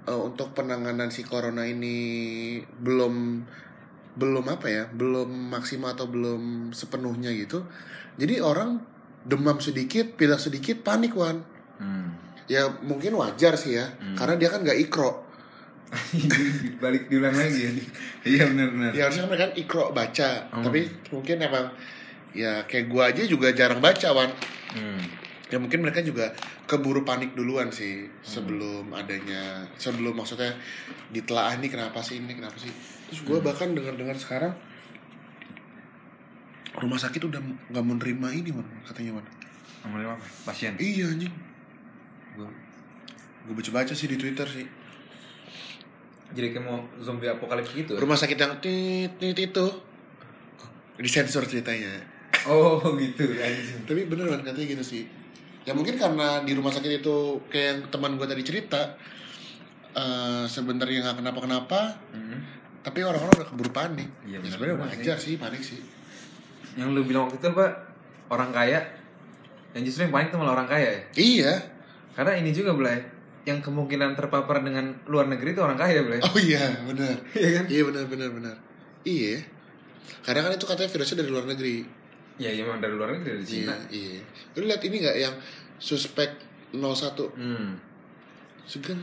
eh, 0.09 0.17
untuk 0.19 0.57
penanganan 0.57 1.13
si 1.13 1.23
corona 1.23 1.69
ini 1.69 1.97
belum 2.65 3.45
belum 4.19 4.45
apa 4.51 4.67
ya 4.67 4.85
belum 4.91 5.53
maksimal 5.55 5.95
atau 5.95 6.09
belum 6.11 6.73
sepenuhnya 6.75 7.31
gitu 7.37 7.63
jadi 8.19 8.43
orang 8.43 8.83
demam 9.23 9.61
sedikit 9.63 10.17
pilek 10.19 10.41
sedikit 10.43 10.83
panik 10.83 11.15
wan 11.15 11.45
hmm. 11.79 12.09
ya 12.51 12.67
mungkin 12.83 13.15
wajar 13.15 13.55
sih 13.55 13.79
ya 13.79 13.87
karena 14.19 14.35
dia 14.35 14.49
kan 14.51 14.65
nggak 14.67 14.81
ikro 14.89 15.29
balik 16.83 17.09
diulang 17.09 17.33
lagi 17.33 17.61
ya 17.65 17.71
iya 18.29 18.45
benar 18.53 18.69
benar 18.75 18.91
Ya 18.93 19.09
harusnya 19.09 19.25
kan 19.25 19.31
mereka 19.33 19.45
kan 19.49 19.55
ikro 19.57 19.85
baca, 19.97 20.31
Hmm. 20.53 20.65
tapi 20.65 20.81
mungkin 21.09 21.37
emang 21.41 21.67
ya 22.37 22.69
kayak 22.69 22.93
gua 22.93 23.09
aja 23.09 23.25
juga 23.25 23.49
jarang 23.57 23.81
baca 23.81 24.09
wan. 24.13 24.29
hmm. 24.77 25.01
Ya 25.49 25.57
mungkin 25.57 25.81
mereka 25.81 26.01
juga 26.01 26.29
keburu 26.65 27.03
panik 27.03 27.33
duluan 27.33 27.69
sih 27.71 28.05
sebelum 28.21 28.93
adanya, 28.93 29.65
sebelum 29.75 30.13
maksudnya 30.13 30.53
ditelaah 31.09 31.57
nih 31.57 31.69
kenapa 31.69 31.99
sih 31.99 32.21
ini 32.21 32.33
kenapa 32.33 32.55
sih. 32.55 32.69
Terus 33.09 33.25
gua 33.25 33.41
bahkan 33.41 33.73
dengar-dengar 33.73 34.13
sekarang 34.15 34.53
rumah 36.77 36.95
sakit 36.97 37.25
udah 37.25 37.41
nggak 37.73 37.85
menerima 37.87 38.29
ini 38.35 38.51
wan 38.53 38.67
katanya 38.85 39.17
wan. 39.17 39.27
Nomor 39.83 40.15
apa? 40.15 40.27
Pasien. 40.45 40.77
Iya 40.77 41.09
anjing, 41.09 41.33
Gua- 42.35 42.53
gue 43.43 43.55
baca-baca 43.55 43.91
sih 43.91 44.07
di 44.07 44.15
Twitter 44.15 44.45
sih. 44.45 44.67
Jadi 46.29 46.53
kayak 46.53 46.61
mau 46.61 46.77
zombie 47.01 47.25
apokalips 47.27 47.73
gitu. 47.73 47.97
ya? 47.97 47.99
Rumah 47.99 48.15
sakit 48.15 48.37
yang 48.37 48.53
tit 48.61 49.11
tit 49.17 49.39
itu 49.39 49.67
disensor 50.99 51.43
ceritanya. 51.43 52.05
Oh 52.45 52.77
gitu 53.01 53.25
anjing. 53.33 53.81
tapi 53.83 54.05
bener 54.05 54.29
kan 54.29 54.45
katanya 54.45 54.77
gitu 54.77 54.85
sih 54.85 55.03
ya 55.69 55.77
mungkin 55.77 55.95
karena 55.95 56.41
di 56.41 56.53
rumah 56.53 56.71
sakit 56.71 56.99
itu 56.99 57.17
kayak 57.47 57.67
yang 57.67 57.81
teman 57.89 58.17
gue 58.17 58.25
tadi 58.25 58.41
cerita 58.41 58.97
eh 59.91 60.45
sebenarnya 60.47 60.99
nggak 61.03 61.17
kenapa 61.19 61.39
kenapa 61.41 61.81
Hmm. 62.09 62.41
tapi 62.81 63.03
orang-orang 63.03 63.37
udah 63.37 63.49
keburu 63.49 63.71
panik 63.71 64.09
Iya, 64.23 64.33
ya, 64.33 64.39
bener 64.39 64.51
sebenarnya 64.51 64.77
wajar 64.81 65.17
sih 65.19 65.35
panik 65.37 65.61
sih 65.61 65.81
Yang 66.73 66.89
lu 66.91 67.03
bilang 67.03 67.27
waktu 67.27 67.37
itu 67.37 67.49
apa? 67.49 67.67
Orang 68.29 68.49
kaya. 68.49 68.79
Yang 69.73 69.83
justru 69.89 70.01
yang 70.05 70.15
panik 70.15 70.29
tuh 70.29 70.39
malah 70.39 70.55
orang 70.55 70.69
kaya 70.69 70.89
ya. 70.89 71.01
iya 71.15 71.53
Karena 72.13 72.33
ini 72.35 72.51
juga 72.51 72.73
Blay, 72.73 73.03
yang 73.45 73.59
kemungkinan 73.59 74.15
terpapar 74.15 74.61
dengan 74.61 74.95
luar 75.05 75.27
negeri 75.27 75.53
itu 75.53 75.61
orang 75.61 75.77
kaya 75.77 76.01
Blay. 76.01 76.21
oh 76.21 76.39
iya 76.39 76.63
bener 76.83 77.17
Iya 77.35 77.49
kan? 77.53 77.65
iya 77.67 77.83
bener 77.85 78.05
bener 78.07 78.29
bener 78.31 78.55
iya 79.03 79.43
karena 80.21 80.41
kan 80.43 80.53
itu 80.53 80.65
katanya 80.65 80.91
virusnya 80.91 81.17
dari 81.19 81.31
luar 81.31 81.47
negeri 81.47 81.77
Ya 82.39 82.49
iya 82.49 82.63
emang 82.63 82.79
dari 82.79 82.95
luar 82.95 83.13
negeri 83.13 83.35
dari 83.35 83.45
Cina. 83.45 83.75
iya 83.91 84.15
iya 84.15 84.23
lu 84.55 84.65
lihat 84.65 84.79
ini 84.81 84.97
nggak 85.01 85.17
yang 85.19 85.35
suspek 85.77 86.31
01 86.71 87.35
Hmm. 87.35 87.75
segan 88.65 88.99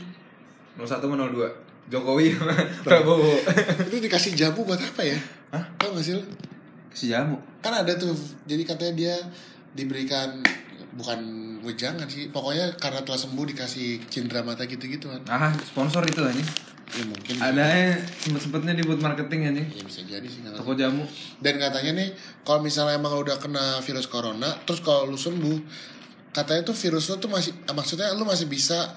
01 0.74 0.88
sama 0.88 1.16
02. 1.16 1.64
Jokowi 1.86 2.34
Prabowo. 2.86 3.36
itu 3.86 3.96
dikasih 3.98 4.34
jamu 4.34 4.62
buat 4.62 4.76
apa 4.76 5.02
ya 5.02 5.14
Hah? 5.48 5.62
tau 5.76 5.94
gak 5.94 6.02
sih 6.02 6.18
Si 6.90 7.06
jamu. 7.06 7.38
kan 7.60 7.70
ada 7.76 7.94
tuh 7.94 8.10
jadi 8.42 8.64
katanya 8.64 8.94
dia 8.96 9.14
diberikan 9.70 10.40
bukan 10.92 11.20
wejangan 11.60 12.06
sih 12.06 12.26
pokoknya 12.28 12.74
karena 12.74 13.00
telah 13.00 13.16
sembuh 13.16 13.46
dikasih 13.46 14.02
cindera 14.06 14.40
mata 14.40 14.64
gitu 14.64 14.82
gitu 14.82 15.06
kan 15.06 15.20
Ah, 15.26 15.52
sponsor 15.60 16.02
itu 16.02 16.18
anjing. 16.18 16.48
Ya 16.88 17.02
mungkin 17.04 17.34
Ada 17.36 17.64
ya 17.64 17.92
sempet-sempetnya 18.16 18.72
dibuat 18.74 18.98
marketing 18.98 19.40
anjing. 19.48 19.66
ya 19.68 19.82
bisa 19.82 20.00
jadi 20.02 20.22
sih. 20.24 20.40
Toko 20.46 20.72
jamu. 20.72 21.02
dan 21.38 21.54
katanya 21.56 21.92
nih 21.96 22.08
kalau 22.40 22.60
misalnya 22.60 22.94
emang 22.94 23.12
udah 23.12 23.36
kena 23.36 23.80
virus 23.80 24.06
corona 24.06 24.54
terus 24.62 24.78
kalau 24.80 25.04
lu 25.04 25.16
sembuh 25.16 25.58
katanya 26.30 26.62
tuh 26.62 26.76
virus 26.76 27.08
lu 27.08 27.16
tuh 27.16 27.26
masih 27.28 27.52
maksudnya 27.66 28.12
lu 28.12 28.22
masih 28.22 28.46
bisa 28.46 28.94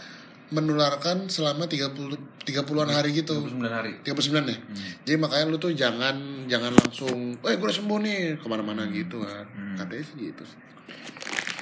menularkan 0.49 1.25
selama 1.27 1.65
30 1.65 1.93
30-an 2.41 2.89
hari 2.89 3.13
gitu 3.15 3.37
29 3.39 3.69
hari. 3.69 3.91
39 4.01 4.33
ya 4.43 4.57
jadi 5.03 5.17
makanya 5.17 5.45
lu 5.45 5.57
tuh 5.57 5.69
jangan 5.71 6.17
jangan 6.45 6.73
langsung 6.75 7.37
eh 7.39 7.53
gue 7.53 7.63
udah 7.63 7.75
sembuh 7.75 7.99
nih 7.99 8.19
ke 8.35 8.47
mana-mana 8.47 8.85
gitu 8.87 9.21
kan 9.21 9.45
Hmm. 9.45 9.77
katanya 9.77 10.03
sih 10.03 10.17
gitu 10.27 10.43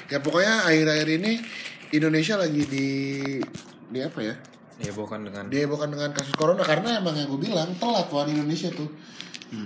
ya 0.07 0.17
pokoknya 0.17 0.63
akhir-akhir 0.65 1.07
ini 1.13 1.31
Indonesia 1.89 2.36
lagi 2.36 2.63
di 2.63 2.88
di 3.86 4.00
apa 4.00 4.19
ya 4.22 4.36
Ya 4.77 4.91
bukan 4.91 5.19
dengan 5.22 5.43
dihebohkan 5.48 5.89
dengan 5.89 6.10
kasus 6.12 6.31
corona 6.31 6.62
karena 6.62 6.98
emang 6.98 7.12
yang 7.12 7.25
gue 7.27 7.41
bilang 7.41 7.69
telat 7.75 8.05
tuan 8.07 8.27
Indonesia 8.27 8.69
tuh 8.69 8.86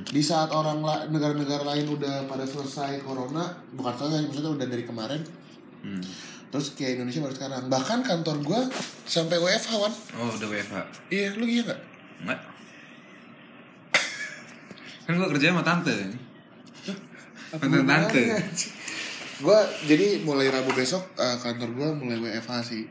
di 0.05 0.21
saat 0.21 0.47
orang 0.49 0.79
la- 0.79 1.03
negara-negara 1.05 1.65
lain 1.65 1.89
udah 1.89 2.23
pada 2.25 2.43
selesai 2.43 3.01
corona 3.01 3.43
bukan 3.71 3.91
selesai 3.91 4.23
maksudnya 4.25 4.51
udah 4.53 4.67
dari 4.67 4.83
kemarin 4.83 5.21
Hmm. 5.81 5.97
terus 6.47 6.71
kayak 6.71 6.95
Indonesia 6.95 7.19
baru 7.19 7.33
sekarang 7.33 7.63
bahkan 7.65 7.99
kantor 8.01 8.37
gue 8.39 8.59
sampai 9.03 9.35
WFH 9.35 9.71
wan 9.75 9.89
Oh, 10.15 10.29
udah 10.31 10.47
WFH. 10.47 10.77
iya 11.09 11.33
lu 11.33 11.43
iya 11.43 11.65
nggak 11.65 11.79
Enggak. 12.21 12.39
kan 15.01 15.17
gua 15.17 15.27
kerja 15.27 15.49
sama 15.49 15.59
tante. 15.61 15.95
Mantan 17.51 17.83
tante. 17.83 18.23
gue 19.41 19.59
jadi 19.83 20.21
mulai 20.21 20.47
Rabu 20.47 20.71
besok 20.71 21.01
eh, 21.15 21.35
kantor 21.35 21.69
gue 21.73 21.87
mulai 21.97 22.17
WFH 22.21 22.53
sih 22.63 22.85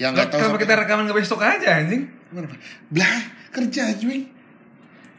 yang 0.00 0.12
Nggak 0.16 0.28
nggak 0.28 0.28
tahu 0.32 0.40
kenapa 0.40 0.58
kita 0.60 0.74
rekaman 0.84 1.04
ke 1.08 1.14
besok 1.16 1.40
aja 1.44 1.68
anjing? 1.84 2.02
Blah, 2.88 3.18
kerja 3.52 3.80
anjing. 3.92 4.24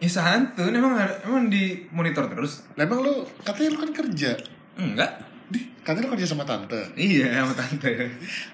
Ya 0.03 0.09
santun, 0.09 0.75
emang 0.75 0.99
emang 1.23 1.47
di 1.47 1.87
monitor 1.93 2.27
terus? 2.27 2.67
Lah 2.75 2.83
emang 2.83 3.05
lu 3.05 3.23
katanya 3.45 3.77
lu 3.77 3.79
kan 3.87 3.91
kerja. 3.93 4.31
Enggak. 4.75 5.11
Di, 5.47 5.59
katanya 5.85 6.09
lu 6.09 6.11
kerja 6.17 6.27
sama 6.27 6.43
tante. 6.43 6.81
Iya 6.97 7.45
sama 7.45 7.55
tante. 7.55 7.91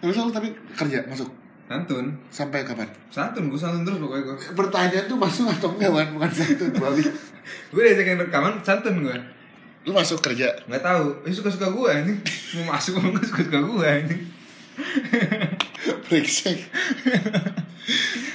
Terus 0.03 0.15
lu 0.19 0.29
tapi 0.29 0.53
kerja 0.77 1.07
masuk 1.09 1.29
Santun. 1.69 2.17
sampai 2.33 2.65
kapan? 2.65 2.89
Santun, 3.13 3.45
gue 3.45 3.59
santun 3.61 3.85
terus 3.85 4.01
pokoknya 4.01 4.23
gue. 4.25 4.37
Pertanyaan 4.57 5.05
tuh 5.05 5.17
masuk 5.21 5.45
atau 5.53 5.69
enggak, 5.77 5.93
Wan? 5.93 6.07
Bukan 6.17 6.31
satu, 6.33 6.65
Bali. 6.81 7.05
Gue 7.73 7.81
diajakin 7.85 8.17
rekaman 8.25 8.57
santun 8.65 9.05
gue. 9.05 9.17
Lu 9.85 9.93
masuk 9.93 10.17
kerja. 10.17 10.49
Nggak 10.65 10.81
tahu, 10.81 11.21
ini 11.25 11.33
suka-suka 11.33 11.69
gue 11.69 11.91
ini. 11.93 12.13
Mau 12.57 12.73
masuk 12.73 12.97
mau 12.97 13.13
nggak 13.13 13.25
suka-suka 13.25 13.59
gue 13.61 13.89
ini. 14.05 14.17
brengsek 16.05 16.57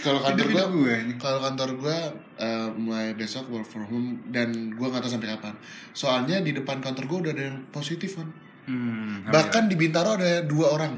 kalau 0.00 0.20
kantor 0.20 0.46
gua 0.50 0.64
ini. 0.98 1.14
kalau 1.16 1.40
kantor 1.40 1.70
gua 1.78 1.98
eh, 2.36 2.68
mulai 2.74 3.14
besok 3.14 3.48
work 3.48 3.64
from 3.64 3.86
home 3.86 4.08
dan 4.28 4.74
gua 4.74 4.90
nggak 4.90 5.02
tahu 5.02 5.12
sampai 5.14 5.30
kapan 5.30 5.54
soalnya 5.92 6.40
di 6.40 6.52
depan 6.52 6.80
kantor 6.80 7.04
gua 7.06 7.18
udah 7.28 7.32
ada 7.32 7.44
yang 7.52 7.58
positif 7.70 8.16
kan 8.16 8.28
Hmm, 8.64 9.28
bahkan 9.28 9.68
di 9.68 9.76
Bintaro 9.76 10.16
ada 10.16 10.40
dua 10.40 10.72
orang 10.72 10.96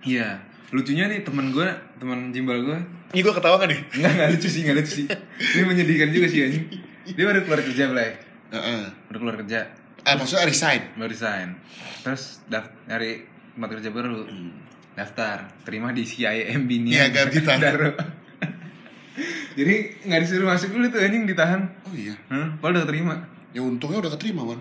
Iya. 0.00 0.40
Lucunya 0.72 1.04
nih 1.04 1.20
teman 1.20 1.52
gue, 1.52 1.68
teman 2.00 2.32
jimbal 2.32 2.64
gue. 2.64 2.78
ini 3.12 3.20
gua 3.20 3.36
ketawa 3.36 3.60
kan 3.60 3.68
nih 3.68 3.76
Enggak, 3.92 4.12
enggak 4.16 4.28
lucu 4.32 4.48
sih, 4.48 4.60
enggak 4.64 4.76
lucu 4.80 4.92
sih. 4.96 5.06
Ini 5.36 5.62
menyedihkan 5.68 6.08
juga 6.08 6.26
sih 6.32 6.40
anjing. 6.40 6.64
Dia 7.12 7.24
baru 7.28 7.44
keluar 7.44 7.60
kerja, 7.60 7.84
Blay. 7.92 8.16
Heeh. 8.48 8.82
Baru 9.12 9.18
keluar 9.20 9.36
kerja, 9.44 9.60
ah 10.08 10.16
maksudnya 10.16 10.48
resign 10.48 10.80
baru 10.96 11.12
resign. 11.12 11.48
Terus 12.00 12.40
nyari 12.88 13.28
tempat 13.52 13.68
kerja 13.76 13.88
baru. 13.92 14.24
Daftar, 14.92 15.48
terima 15.62 15.88
di 15.90 16.02
CIMB 16.02 16.68
nih. 16.68 16.92
Iya, 16.92 17.04
ganti 17.08 17.40
tangan. 17.40 17.72
Jadi 19.58 19.74
nggak 20.02 20.20
disuruh 20.20 20.48
masuk 20.48 20.72
dulu 20.72 20.88
tuh 20.88 21.00
anjing 21.00 21.24
ditahan. 21.24 21.60
oh 21.84 21.92
iya 21.92 22.16
Hmm, 22.26 22.56
padahal 22.56 22.84
udah 22.84 22.88
terima. 22.88 23.14
ya 23.52 23.60
untungnya 23.60 24.00
udah 24.00 24.12
keterima 24.16 24.40
wan 24.42 24.56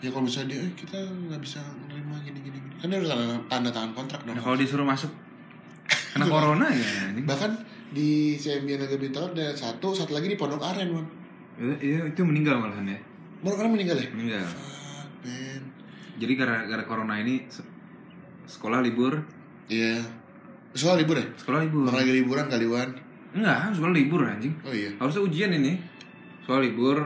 ya 0.00 0.08
kalau 0.08 0.24
misalnya 0.24 0.56
dia 0.56 0.60
eh, 0.60 0.72
kita 0.76 0.96
nggak 0.96 1.40
bisa 1.40 1.60
nerima 1.84 2.16
gini 2.20 2.40
gini 2.40 2.56
gini 2.56 2.72
kan 2.76 2.88
dia 2.88 2.96
harus 2.96 3.08
tanda, 3.08 3.36
tanda 3.48 3.70
tangan 3.70 3.92
kontrak 3.94 4.20
dong 4.24 4.32
Nah, 4.32 4.40
kalau 4.40 4.56
disuruh 4.56 4.84
masuk 4.84 5.08
kena 6.12 6.24
corona 6.26 6.68
ya 6.68 6.88
anjing. 7.08 7.24
bahkan 7.24 7.52
di 7.90 8.36
CMB 8.36 8.68
Naga 8.76 8.96
Bintaro 8.96 9.32
ada 9.32 9.52
satu 9.52 9.92
satu 9.92 10.12
lagi 10.12 10.28
di 10.28 10.36
Pondok 10.36 10.60
Aren 10.60 10.88
wan 10.92 11.06
Iya, 11.56 11.74
iya, 11.80 11.98
itu 12.06 12.20
meninggal 12.24 12.56
malahan 12.56 12.88
ya. 12.88 12.96
Pondok 13.40 13.60
Aren 13.60 13.72
meninggal 13.72 13.96
ya 13.96 14.08
Meninggal. 14.12 14.44
Ah, 14.44 15.04
men 15.20 15.62
Jadi 16.16 16.32
gara-gara 16.34 16.84
corona 16.84 17.16
ini 17.16 17.44
sekolah 18.50 18.82
libur, 18.82 19.22
iya 19.70 20.02
sekolah 20.74 20.98
libur 20.98 21.16
ya 21.22 21.26
sekolah 21.38 21.62
libur. 21.62 21.86
Bang 21.86 21.98
lagi 22.02 22.10
liburan 22.10 22.46
kali 22.50 22.66
wan 22.66 22.90
Enggak, 23.30 23.70
sekolah 23.78 23.94
libur 23.94 24.26
anjing. 24.26 24.50
oh 24.66 24.74
iya 24.74 24.90
Harusnya 24.98 25.22
ujian 25.22 25.50
ini. 25.54 25.78
Sekolah 26.42 26.66
libur, 26.66 26.98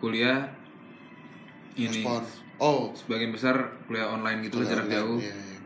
kuliah 0.00 0.48
ini 1.76 2.00
Respon. 2.00 2.24
oh 2.56 2.96
sebagian 2.96 3.28
besar 3.28 3.56
kuliah 3.84 4.08
online 4.08 4.40
gitu 4.48 4.56
lah 4.62 4.66
jarak 4.72 4.88
jauh. 4.88 5.20
Iya, 5.20 5.36
iya. 5.36 5.58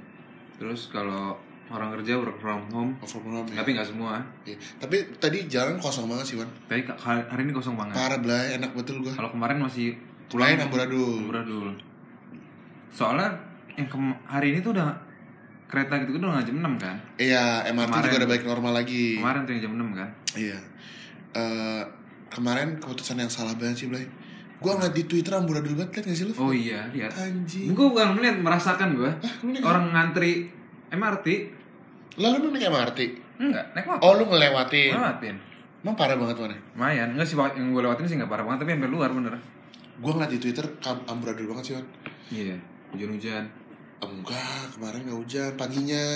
Terus 0.58 0.90
kalau 0.90 1.38
orang 1.68 1.94
kerja 2.00 2.18
work 2.18 2.40
from 2.42 2.64
home, 2.74 2.92
Work 2.98 3.12
from 3.22 3.28
home, 3.30 3.48
tapi 3.54 3.76
nggak 3.76 3.86
semua. 3.86 4.18
Iya. 4.42 4.58
Tapi 4.82 5.14
tadi 5.22 5.46
jalan 5.46 5.78
kosong 5.78 6.10
banget 6.10 6.34
sih 6.34 6.36
Wan 6.40 6.48
Tapi 6.66 6.82
hari 7.06 7.46
ini 7.46 7.52
kosong 7.54 7.78
banget. 7.78 7.94
Parah 7.94 8.18
belai, 8.18 8.58
enak 8.58 8.74
betul 8.74 8.98
gua 9.04 9.14
Kalau 9.14 9.30
kemarin 9.30 9.62
masih 9.62 9.94
Pulang 10.26 10.58
pulang 10.58 10.66
amburadul 10.66 11.14
amburadul. 11.22 11.68
Soalnya 12.90 13.30
yang 13.78 13.88
kem- 13.88 14.20
hari 14.26 14.46
ini 14.50 14.58
tuh 14.58 14.74
udah 14.74 14.90
kereta 15.68 16.00
gitu 16.02 16.18
udah 16.18 16.28
nggak 16.34 16.46
jam 16.48 16.56
6 16.58 16.74
kan? 16.76 16.96
Iya, 17.14 17.62
MRT 17.70 17.86
Kemarin. 17.86 18.04
juga 18.04 18.18
udah 18.18 18.28
balik 18.28 18.44
normal 18.44 18.72
lagi 18.74 19.04
Kemarin 19.16 19.40
tuh 19.44 19.52
yang 19.54 19.62
jam 19.62 19.72
6 19.78 19.88
kan? 19.94 20.08
Iya. 20.34 20.58
Eh 21.32 21.82
kemarin 22.28 22.68
keputusan 22.76 23.16
yang 23.16 23.30
salah 23.30 23.54
banget 23.54 23.76
sih, 23.76 23.88
Blay. 23.88 24.04
Gua 24.58 24.74
ngeliat 24.74 24.90
di 24.90 25.06
Twitter 25.06 25.30
amburadul 25.30 25.78
banget, 25.78 26.02
liat 26.02 26.04
gak 26.04 26.16
sih 26.18 26.26
lu? 26.26 26.34
Oh 26.34 26.50
iya, 26.50 26.90
lihat. 26.90 27.14
Anjing. 27.14 27.70
Gue 27.70 27.86
bukan 27.88 28.18
melihat 28.18 28.42
merasakan 28.42 28.98
gue. 28.98 29.06
Ah, 29.06 29.34
Orang 29.62 29.94
ngantri 29.94 30.50
MRT 30.90 31.26
Lalu 32.18 32.36
lu 32.42 32.48
naik 32.50 32.66
MRT? 32.66 32.98
enggak 33.38 33.70
naik 33.70 33.86
motor. 33.86 34.02
Oh, 34.02 34.18
lu 34.18 34.26
ngelewatin. 34.26 34.90
Lewatin. 34.98 35.36
Emang 35.78 35.94
parah 35.94 36.18
banget, 36.18 36.42
mana? 36.42 36.58
Lumayan, 36.74 37.08
enggak 37.14 37.28
sih 37.30 37.38
yang 37.38 37.70
gue 37.70 37.82
lewatin 37.86 38.02
sih 38.02 38.18
enggak 38.18 38.26
parah 38.26 38.42
banget 38.42 38.66
tapi 38.66 38.74
hampir 38.74 38.90
luar 38.90 39.14
bener. 39.14 39.38
Gua 40.02 40.10
ngeliat 40.18 40.32
di 40.34 40.40
Twitter 40.42 40.66
amburadul 41.06 41.46
banget 41.46 41.64
sih, 41.64 41.74
Wan. 41.78 41.86
Iya, 42.34 42.56
hujan-hujan. 42.90 43.44
Enggak, 43.98 44.70
kemarin 44.74 45.06
gak 45.06 45.18
hujan, 45.18 45.50
paginya. 45.58 46.06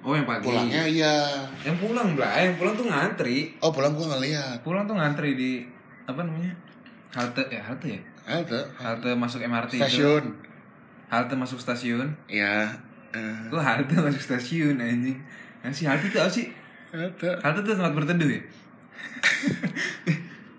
Oh 0.00 0.16
yang 0.16 0.24
pagi. 0.24 0.48
Pulangnya 0.48 0.84
iya. 0.88 1.44
Yang 1.60 1.76
pulang 1.84 2.16
lah, 2.16 2.32
yang 2.40 2.56
pulang 2.56 2.72
tuh 2.72 2.88
ngantri. 2.88 3.52
Oh, 3.60 3.68
pulang 3.68 3.92
gua 3.92 4.16
gak 4.16 4.24
lihat. 4.24 4.56
Pulang 4.64 4.88
tuh 4.88 4.96
ngantri 4.96 5.36
di 5.36 5.60
apa 6.08 6.24
namanya? 6.24 6.52
Halte 7.12 7.42
ya, 7.52 7.60
halte 7.60 7.98
ya. 7.98 8.00
Halte. 8.24 8.60
Halte 8.80 9.10
masuk 9.12 9.44
MRT 9.44 9.76
itu. 9.76 9.84
Stasiun. 9.84 10.24
Halte 11.10 11.34
masuk 11.36 11.58
stasiun. 11.60 12.08
Iya. 12.30 12.70
Eh, 13.10 13.38
Gue 13.50 13.58
halte 13.58 13.98
masuk 13.98 14.22
stasiun 14.22 14.78
anjing. 14.78 15.18
Yang 15.66 15.72
si 15.74 15.82
halte 15.84 16.06
itu 16.08 16.16
apa 16.16 16.30
sih? 16.30 16.46
halte. 16.94 17.28
Halte 17.42 17.60
tuh 17.66 17.74
tempat 17.74 17.92
berteduh 17.92 18.28
ya? 18.30 18.40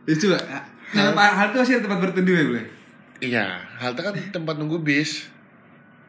ya 0.08 0.16
coba, 0.18 0.38
kenapa 0.92 1.22
halte 1.34 1.56
masih 1.62 1.74
ada 1.80 1.86
tempat 1.88 2.00
berteduh 2.04 2.36
ya 2.36 2.44
boleh? 2.46 2.66
Iya, 3.22 3.46
halte 3.80 4.02
kan 4.02 4.14
tempat 4.34 4.56
nunggu 4.60 4.82
bis. 4.84 5.30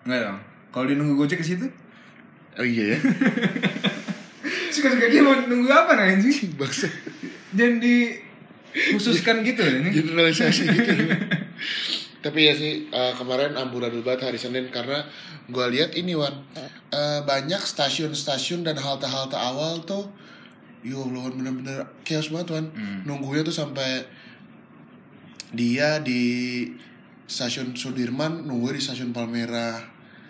Enggak 0.03 0.21
dong. 0.25 0.39
Kalau 0.71 0.85
dia 0.85 0.97
nunggu 0.97 1.15
gojek 1.17 1.39
ke 1.39 1.47
situ, 1.47 1.67
Oh 2.53 2.65
iya 2.65 2.93
ya. 2.93 2.99
suka-suka 4.75 5.07
dia 5.07 5.21
mau 5.21 5.37
nunggu 5.37 5.69
apa 5.69 5.95
nah 5.95 6.07
anjing? 6.07 6.53
Bangsa. 6.61 6.89
Jangan 7.53 7.77
di 7.79 8.13
khususkan 8.73 9.41
gitu 9.43 9.61
ya 9.61 9.73
ini. 9.79 9.93
generalisasi 9.93 10.65
gitu 10.65 10.93
tapi 12.25 12.49
ya 12.49 12.57
sih 12.57 12.89
eh, 12.89 13.13
kemarin 13.13 13.53
amburadul 13.53 14.01
banget 14.01 14.25
hari 14.25 14.41
Senin 14.41 14.73
karena 14.73 15.05
gue 15.45 15.67
lihat 15.69 15.93
ini 15.93 16.17
wan 16.17 16.33
eh, 16.89 17.21
banyak 17.21 17.61
stasiun-stasiun 17.61 18.65
dan 18.65 18.81
halte-halte 18.81 19.37
awal 19.37 19.85
tuh 19.85 20.09
yo 20.81 21.05
Allah 21.05 21.29
Wan, 21.29 21.37
bener-bener 21.37 21.85
chaos 22.01 22.33
banget 22.33 22.49
wan 22.55 22.67
Hmm. 22.73 23.05
nunggunya 23.05 23.45
tuh 23.45 23.53
sampai 23.53 24.09
dia 25.53 26.01
di 26.01 26.65
stasiun 27.27 27.75
Sudirman 27.77 28.47
nunggu 28.47 28.75
di 28.77 28.81
stasiun 28.83 29.11
Palmerah. 29.11 29.79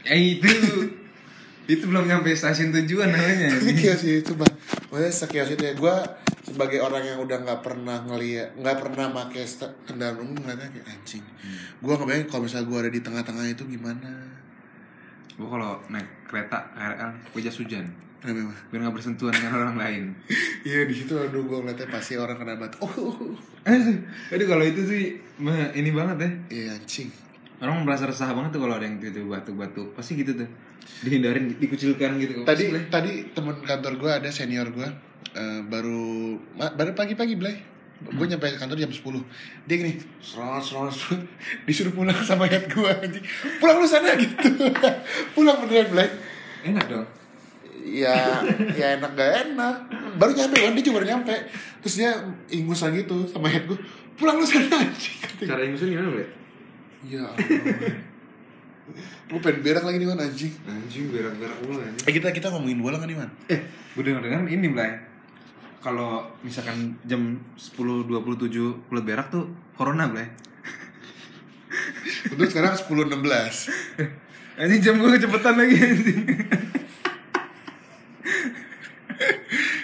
Eh 0.06 0.38
itu. 0.38 0.48
Itu 1.72 1.86
belum 1.86 2.10
nyampe 2.10 2.34
stasiun 2.34 2.74
tujuan 2.74 3.14
namanya. 3.14 3.54
Kios 3.78 4.00
sih 4.02 4.18
itu 4.18 4.34
bang. 4.34 4.50
Maksudnya 4.90 5.12
sekios 5.14 5.54
itu 5.54 5.62
ya 5.62 5.78
Gue 5.78 5.94
sebagai 6.42 6.82
orang 6.82 7.06
yang 7.06 7.22
udah 7.22 7.38
gak 7.38 7.62
pernah 7.62 8.02
ngeliat 8.02 8.58
nggak 8.58 8.76
pernah 8.82 9.14
pakai 9.14 9.46
kendaraan 9.86 10.26
umum 10.26 10.42
ngeliatnya 10.42 10.74
kayak 10.74 10.90
anjing. 10.90 11.22
Gue 11.78 11.94
ngebayang 11.94 12.26
kalau 12.26 12.50
misalnya 12.50 12.66
gue 12.66 12.78
ada 12.82 12.90
di 12.90 13.00
tengah-tengah 13.00 13.46
itu 13.46 13.62
gimana. 13.70 14.10
Gue 15.38 15.46
kalau 15.46 15.78
naik 15.86 16.26
kereta 16.26 16.66
KRL 16.74 17.12
gue 17.30 17.40
jas 17.46 17.56
hujan 17.62 17.86
Kenapa? 18.22 18.54
biar 18.70 18.80
nggak 18.86 18.94
bersentuhan 18.94 19.34
dengan 19.34 19.52
orang 19.58 19.76
lain. 19.76 20.02
Iya 20.62 20.86
di 20.86 20.94
situ 20.94 21.18
aduh 21.18 21.42
gue 21.42 21.58
ngeliatnya 21.58 21.90
pasti 21.90 22.14
orang 22.14 22.38
kena 22.38 22.54
batu 22.54 22.78
Oh 22.86 23.34
Aduh 24.30 24.46
kalau 24.46 24.62
itu 24.62 24.78
sih 24.86 25.18
mah, 25.42 25.74
ini 25.74 25.90
banget 25.90 26.22
ya. 26.22 26.30
iya 26.54 26.70
anjing 26.78 27.10
Orang 27.58 27.82
merasa 27.82 28.06
resah 28.06 28.30
banget 28.30 28.54
tuh 28.54 28.62
kalau 28.62 28.78
ada 28.78 28.86
yang 28.86 29.02
gitu 29.02 29.26
batuk-batuk. 29.26 29.90
Pasti 29.98 30.18
gitu 30.18 30.38
tuh. 30.38 30.46
Dihindarin, 31.02 31.58
dikucilkan 31.58 32.14
gitu. 32.22 32.46
Tadi 32.46 32.70
Pasti, 32.70 32.90
tadi 32.90 33.10
teman 33.34 33.58
kantor 33.58 33.98
gue 33.98 34.10
ada 34.22 34.30
senior 34.30 34.70
gue 34.70 34.86
eh, 35.34 35.60
baru 35.66 36.38
baru 36.78 36.94
pagi-pagi 36.94 37.34
Blay 37.38 37.56
gue 38.02 38.26
nyampe 38.26 38.50
kantor 38.58 38.82
jam 38.82 38.90
10 38.90 38.98
dia 39.70 39.76
gini 39.78 39.94
serot 40.18 40.58
serot 40.58 40.90
serot 40.90 41.22
disuruh 41.70 41.94
pulang 41.94 42.18
sama 42.26 42.50
head 42.50 42.66
gue 42.66 42.90
anjing 42.90 43.22
pulang 43.62 43.78
lu 43.78 43.86
sana 43.86 44.18
gitu 44.18 44.50
pulang 45.38 45.62
beneran 45.62 45.86
Blay 45.90 46.08
enak 46.66 46.86
dong. 46.90 47.06
Ya 47.82 48.40
ya 48.72 48.96
enak 48.96 49.12
gak 49.12 49.30
enak 49.46 49.76
baru 50.14 50.32
nyampe 50.32 50.56
kan 50.56 50.72
dia 50.72 50.92
baru 50.92 51.06
nyampe 51.08 51.34
terus 51.78 51.94
dia 51.96 52.10
ingus 52.48 52.80
lagi 52.80 53.04
tuh 53.04 53.26
sama 53.26 53.46
head 53.46 53.66
gue 53.66 53.78
pulang 54.14 54.36
lu 54.36 54.46
sana 54.46 54.78
anjing 54.78 55.18
Cara 55.42 55.60
ingusan 55.60 55.90
gimana, 55.90 56.08
Blay? 56.08 56.28
ya 57.04 57.26
gue 59.26 59.40
pengen 59.40 59.60
berak 59.60 59.82
lagi 59.82 59.96
nih 59.96 60.06
man 60.06 60.20
anjing 60.20 60.52
Anjing 60.62 61.04
berak-berak 61.08 61.56
mulu 61.62 61.80
anjing. 61.80 62.04
eh 62.04 62.12
kita 62.12 62.28
kita 62.30 62.46
ngomongin 62.50 62.78
bola 62.78 62.96
kan 62.96 63.06
nih 63.06 63.16
man 63.16 63.30
Eh, 63.48 63.60
gue 63.92 64.02
denger 64.02 64.20
dengar 64.20 64.44
ini, 64.44 64.68
Blay. 64.68 64.92
Kalau 65.78 66.22
misalkan 66.40 66.94
jam 67.02 67.22
10.27 67.56 68.06
kulit 68.86 69.02
berak 69.02 69.28
tuh 69.28 69.48
corona, 69.72 70.06
Blay. 70.06 70.28
untuk 72.28 72.46
sekarang 72.46 72.76
10.16 72.76 73.18
Anjing 74.54 74.80
jam 74.80 74.94
gue 74.96 75.10
kecepetan 75.10 75.54
lagi 75.56 75.74
anjing. 75.74 76.20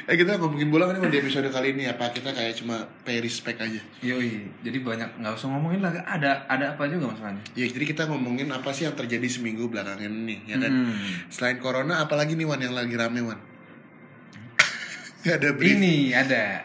Eh 0.08 0.16
kita 0.16 0.40
ngomongin 0.40 0.72
bola 0.72 0.88
kan 0.88 1.04
di 1.04 1.20
episode 1.20 1.44
kali 1.46 1.76
ini 1.76 1.84
apa 1.84 2.08
kita 2.08 2.32
kayak 2.32 2.56
cuma 2.56 2.80
pay 3.04 3.20
respect 3.20 3.60
aja 3.60 3.76
Yoi, 4.00 4.40
jadi 4.64 4.80
banyak 4.80 5.20
nggak 5.20 5.36
usah 5.36 5.52
ngomongin 5.52 5.84
lah. 5.84 5.92
Ada 6.00 6.48
ada 6.48 6.72
apa 6.72 6.88
juga 6.88 7.12
masalahnya? 7.12 7.44
Ya 7.52 7.68
jadi 7.68 7.84
kita 7.84 8.08
ngomongin 8.08 8.48
apa 8.48 8.72
sih 8.72 8.88
yang 8.88 8.96
terjadi 8.96 9.28
seminggu 9.28 9.68
belakangan 9.68 10.08
ini 10.08 10.48
ya 10.48 10.56
kan 10.56 10.72
Hmm. 10.72 11.28
Selain 11.28 11.60
corona 11.60 12.00
apalagi 12.00 12.34
nih 12.34 12.48
Wan 12.48 12.56
yang 12.58 12.72
lagi 12.72 12.96
rame 12.96 13.20
Wan 13.20 13.36
Ada 15.28 15.52
brief 15.52 15.76
Ini 15.76 16.16
ada. 16.16 16.64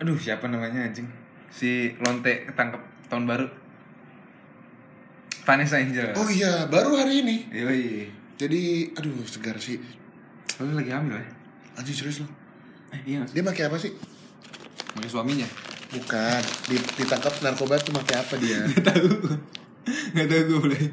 Aduh, 0.00 0.16
siapa 0.16 0.48
namanya 0.48 0.88
anjing? 0.88 1.06
Si 1.52 1.92
Lonte 2.00 2.48
ketangkep 2.48 2.82
tahun 3.06 3.24
baru. 3.28 3.46
Vanessa 5.44 5.76
Angel. 5.76 6.16
Oh 6.16 6.26
iya 6.26 6.64
baru 6.66 6.96
hari 6.96 7.20
ini 7.20 7.36
Yoi. 7.52 8.08
Jadi 8.34 8.90
aduh 8.96 9.22
segar 9.28 9.60
sih 9.60 9.76
Lu 10.60 10.72
lagi 10.72 10.88
hamil 10.88 11.14
ya? 11.14 11.24
Anjing 11.74 11.94
serius 11.94 12.22
loh 12.22 12.30
Eh, 12.90 12.98
iya 13.04 13.18
nggak 13.18 13.28
sih? 13.28 13.34
Dia 13.34 13.42
pakai 13.42 13.62
apa 13.66 13.76
sih? 13.76 13.92
Pakai 14.94 15.08
suaminya. 15.08 15.46
Bukan 15.90 16.42
di- 16.66 16.90
Ditangkap 16.96 17.32
narkoba 17.40 17.76
tuh 17.76 17.92
pakai 17.92 18.16
apa 18.16 18.34
dia? 18.38 18.64
Gak 18.70 18.82
tahu. 18.88 19.08
Gak 20.14 20.26
tahu 20.26 20.42
gue 20.44 20.60
boleh. 20.60 20.84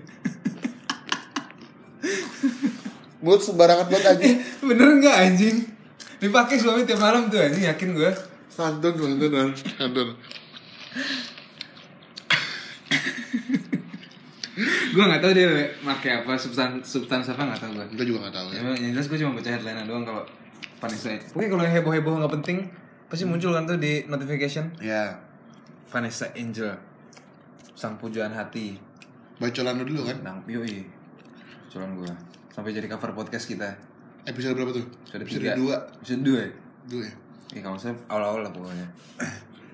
Mulut 3.21 3.39
sembarangan 3.39 3.85
banget 3.85 4.05
anjing. 4.09 4.37
Bener 4.59 4.97
nggak 4.97 5.15
anjing? 5.21 5.57
Dipakai 6.17 6.57
suami 6.57 6.83
tiap 6.83 6.97
malam 6.97 7.29
tuh 7.29 7.37
anjing 7.37 7.63
yakin 7.63 7.93
gue. 7.93 8.11
Santun, 8.49 8.93
santun, 8.93 9.53
santun. 9.53 10.09
gue 14.91 14.99
nggak 15.01 15.19
tahu 15.19 15.31
dia 15.31 15.47
pakai 15.79 16.11
apa 16.19 16.31
substan 16.35 16.79
substans 16.81 17.27
apa 17.27 17.41
nggak 17.45 17.59
tahu 17.59 17.71
gue. 17.73 17.85
Kita 17.89 18.03
juga 18.03 18.27
gak 18.27 18.35
tahu 18.35 18.47
ya. 18.49 18.59
Ya, 18.59 18.71
yang 18.77 18.91
jelas 18.91 19.07
gue 19.07 19.17
cuma 19.17 19.31
baca 19.33 19.49
headline 19.49 19.83
doang 19.83 20.03
kalau 20.03 20.23
Vanessa. 20.77 21.09
Pokoknya 21.29 21.49
kalau 21.49 21.63
yang 21.63 21.75
heboh-heboh 21.75 22.13
nggak 22.17 22.33
penting 22.35 22.57
pasti 23.05 23.23
muncul 23.23 23.51
kan 23.51 23.63
tuh 23.65 23.75
di 23.75 24.03
notification 24.05 24.71
Ya, 24.77 25.19
Vanessa 25.85 26.31
Angel 26.33 26.71
sang 27.71 27.97
pujaan 27.97 28.31
hati 28.31 28.79
bacolan 29.35 29.75
lu 29.75 29.85
dulu 29.85 30.05
kan. 30.05 30.17
nang 30.21 30.37
yoi 30.45 30.85
cuman 31.67 31.91
gue 31.93 32.11
sampai 32.47 32.71
jadi 32.71 32.87
cover 32.87 33.11
podcast 33.11 33.47
kita 33.47 33.67
Episode 34.21 34.53
berapa 34.53 34.71
tuh? 34.71 34.85
episode 35.09 35.27
Episode 35.41 35.43
tiga. 35.43 35.53
2. 35.57 35.97
episode 35.97 36.21
dua 36.21 36.39
ya 36.39 36.49
Dua 36.85 37.01
ya. 37.01 37.13
ya 37.51 37.61
kalau 37.61 37.75
saya 37.75 37.97
awal-awal 38.05 38.41
lah 38.41 38.51
pokoknya 38.51 38.87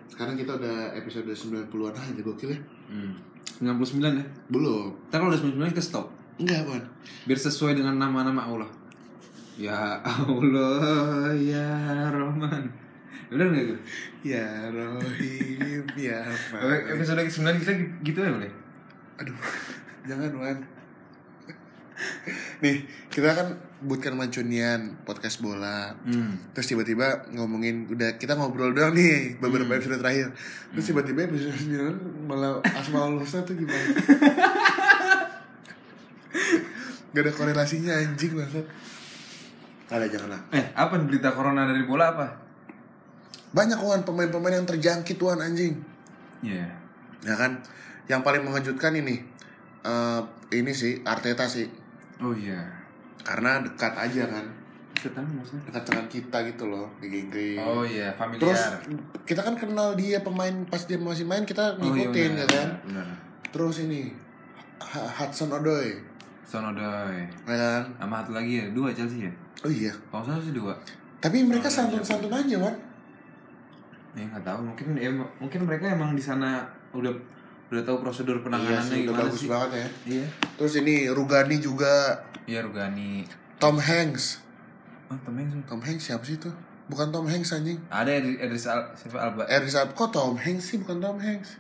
Sekarang 0.08 0.34
kita 0.34 0.56
udah 0.56 0.96
episode 0.96 1.28
90-an 1.28 1.94
aja 1.94 2.22
gokil 2.24 2.50
ya. 2.50 2.60
hmm. 2.90 3.14
99 3.58 4.00
ya 4.14 4.26
Belum. 4.48 4.94
Ntar 5.10 5.18
kalau 5.18 5.30
udah 5.30 5.40
99 5.40 5.74
kita 5.74 5.84
stop 5.84 6.06
Enggak, 6.38 6.64
Wan. 6.66 6.84
biar 7.26 7.40
sesuai 7.40 7.74
dengan 7.74 7.98
nama-nama 7.98 8.42
Allah 8.42 8.70
ya 9.58 9.98
Allah 10.00 11.34
ya 11.34 11.66
Rahman 12.08 12.70
bener 13.28 13.46
nggak 13.50 13.66
gue 13.68 13.80
Ya 14.22 14.70
Rohim, 14.70 15.84
ya 15.98 16.22
Pak. 16.54 16.94
episode 16.94 17.20
9 17.20 17.58
kita 17.58 17.72
gitu 18.06 18.20
ya 18.20 18.32
boleh 18.32 18.52
Aduh, 19.18 19.34
jangan 20.08 20.30
Wan. 20.38 20.58
Nih, 22.64 22.86
kita 23.10 23.34
kan 23.34 23.48
buatkan 23.78 24.18
mancunian 24.18 24.98
podcast 25.06 25.42
bola. 25.42 25.94
hmm. 26.06 26.54
Terus 26.54 26.74
tiba-tiba 26.74 27.30
ngomongin 27.34 27.86
udah 27.90 28.18
kita 28.18 28.34
ngobrol 28.34 28.74
doang 28.74 28.94
nih 28.94 29.38
beberapa 29.38 29.78
episode 29.78 30.02
terakhir. 30.02 30.34
Terus 30.74 30.86
tiba-tiba 30.90 31.30
episode 31.30 31.54
9 31.54 32.26
malah 32.26 32.58
Asmaul 32.74 33.22
Husna 33.22 33.46
tuh 33.46 33.54
gimana? 33.54 33.78
Gak 37.14 37.24
ada 37.24 37.32
korelasinya 37.34 37.94
anjing 37.98 38.34
banget. 38.36 38.66
Ada 39.88 40.06
janganlah. 40.12 40.42
eh 40.52 40.66
apa 40.76 41.00
nih 41.00 41.08
berita 41.08 41.32
corona 41.32 41.64
dari 41.64 41.88
bola 41.88 42.12
apa 42.12 42.28
Banyak 43.56 43.80
Wan 43.80 44.04
pemain-pemain 44.04 44.60
yang 44.60 44.68
terjangkit 44.68 45.16
Wan 45.24 45.40
anjing. 45.40 45.80
Iya 46.44 46.68
Ya 47.24 47.34
kan? 47.40 47.64
Yang 48.12 48.22
paling 48.22 48.44
mengejutkan 48.44 48.94
ini 49.00 49.24
eh 49.82 50.22
ini 50.52 50.72
sih 50.76 51.00
Arteta 51.08 51.48
sih. 51.48 51.72
Oh 52.20 52.32
iya 52.32 52.62
Karena 53.20 53.60
dekat 53.60 53.94
aja 53.94 54.24
kan. 54.28 54.46
maksudnya 54.98 55.62
Dekat 55.66 55.84
dengan 55.86 56.06
kita 56.08 56.38
gitu 56.44 56.64
loh 56.66 56.88
di 56.98 57.08
Inggris. 57.12 57.58
oh 57.58 57.82
iya 57.82 58.10
familiar 58.12 58.42
Terus 58.44 58.62
kita 59.24 59.42
kan 59.42 59.54
kenal 59.54 59.94
dia 59.94 60.20
pemain 60.20 60.54
pas 60.66 60.82
dia 60.82 60.98
masih 60.98 61.24
main 61.24 61.44
kita 61.44 61.76
Oh, 61.76 61.86
iya, 61.86 62.08
ngikutin 62.08 62.32
benar, 62.34 62.40
ya 62.40 62.48
kan. 62.48 62.70
benar 62.84 63.08
Terus 63.48 63.76
ini 63.82 64.10
Hudson 64.80 65.50
Odoi, 65.52 65.90
Sonodoy 66.44 67.18
ya 67.44 67.56
kan? 67.56 67.84
sama 67.98 68.22
satu 68.22 68.32
lagi 68.34 68.54
ya 68.56 68.66
dua 68.72 68.90
Chelsea 68.90 69.26
ya 69.26 69.32
Oh 69.60 69.70
iya. 69.70 69.90
kalau 70.08 70.24
salah 70.24 70.40
sih 70.40 70.54
dua 70.54 70.74
Tapi 71.18 71.42
mereka 71.42 71.66
Oh, 71.66 71.74
santun-santun 71.74 72.30
aja, 72.30 72.56
Wan. 72.58 72.76
ya 74.14 74.24
nggak 74.24 74.44
tahu 74.44 74.60
mungkin 74.64 74.88
ya, 74.94 75.10
mungkin 75.38 75.62
mereka 75.64 75.86
emang 75.88 76.14
di 76.14 76.22
sana 76.22 76.62
udah 76.92 77.10
udah 77.68 77.84
tahu 77.84 77.98
prosedur 78.00 78.40
penanganannya 78.40 78.80
Iya 78.80 78.82
sih, 78.82 79.04
udah 79.04 79.12
gimana 79.12 79.24
bagus 79.26 79.40
sih 79.40 79.50
banget 79.50 79.70
ya. 79.74 79.88
iya 80.10 80.26
Terus 80.56 80.74
ini 80.78 80.96
Rugani 81.08 81.58
juga 81.58 81.94
iya 82.44 82.60
Rugani 82.60 83.28
Tom 83.58 83.76
Hanks. 83.76 84.40
oh 85.08 85.18
temen 85.22 85.46
sih 85.46 85.60
Tom 85.64 85.80
Hanks 85.80 86.04
siapa 86.06 86.24
sih 86.24 86.36
itu? 86.36 86.48
Bukan 86.88 87.10
Tom 87.10 87.26
Hanks 87.26 87.52
anjing. 87.52 87.76
ada 87.90 88.08
Edris 88.08 88.64
Al, 88.66 88.88
siapa 88.94 89.20
Alba 89.20 89.44
Eris 89.46 89.74
Ab- 89.74 89.92
kok 89.92 90.08
Tom 90.10 90.36
Hanks 90.36 90.64
sih 90.66 90.78
bukan 90.78 90.98
Tom 90.98 91.18
Hanks. 91.18 91.60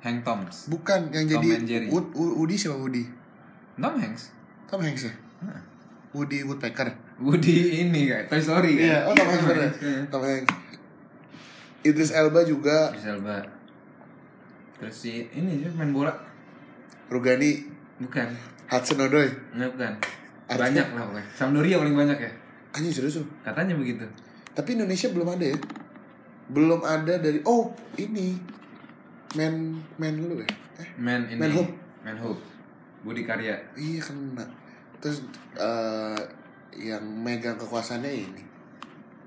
Hank 0.00 0.22
Toms 0.22 0.66
Bukan 0.66 1.14
yang 1.14 1.30
Tom 1.30 1.46
jadi. 1.62 1.86
Wood, 1.86 2.10
Wood- 2.10 2.34
Woody 2.36 2.56
siapa 2.56 2.74
Woody? 2.74 3.06
Tom 3.76 3.94
Hanks 3.94 4.34
Tom 4.66 4.80
Hanks 4.80 5.06
ya? 5.06 5.14
Hah. 5.40 5.62
Woody 6.10 6.42
Woodpecker. 6.42 6.90
Woody 7.16 7.80
ini 7.80 8.06
kayak 8.06 8.26
Toy 8.26 8.36
Story 8.36 8.74
kan 8.74 8.82
Iya, 8.84 8.98
oh 9.06 9.14
Tom 9.14 9.28
Hanks. 9.30 9.78
Iya. 9.78 10.00
Tom 10.10 10.22
Hanks. 10.22 10.50
Idris 11.82 12.10
Elba 12.10 12.42
juga 12.42 12.90
Idris 12.90 13.06
Elba 13.08 13.38
terus 14.82 14.96
si 14.98 15.30
ini 15.30 15.62
sih 15.62 15.70
main 15.72 15.94
bola 15.94 16.10
Rugani 17.06 17.62
bukan 18.02 18.34
Hudson 18.66 18.98
Odoi. 18.98 19.30
Enggak 19.54 19.70
bukan 19.78 19.92
Artinya- 20.48 20.58
banyak 20.58 20.86
lah 20.90 21.02
pokoknya 21.06 21.26
Sampdoria 21.30 21.76
paling 21.78 21.94
banyak 21.94 22.18
ya 22.18 22.32
Anjing 22.72 22.90
serius 22.90 23.20
loh. 23.20 23.28
katanya 23.40 23.76
begitu 23.76 24.02
Tapi 24.52 24.74
Indonesia 24.74 25.08
belum 25.08 25.28
ada 25.30 25.44
ya. 25.46 25.56
Belum 26.50 26.80
ada 26.82 27.14
dari 27.16 27.38
oh 27.46 27.70
ini 27.94 28.34
men 29.32 29.78
men 29.96 30.14
lu 30.18 30.42
ya. 30.42 30.48
Eh, 30.76 30.88
Man 30.98 31.24
ini 31.24 31.38
Man 31.38 31.52
Hope. 31.54 31.72
Man 32.02 32.16
Hope 32.18 32.42
Budi 33.00 33.22
Karya 33.22 33.54
iya 33.78 34.00
kena. 34.02 34.44
Terus 34.98 35.22
eh 35.54 36.18
yang 36.74 37.04
megang 37.04 37.54
kekuasaannya 37.54 38.10
ini 38.10 38.42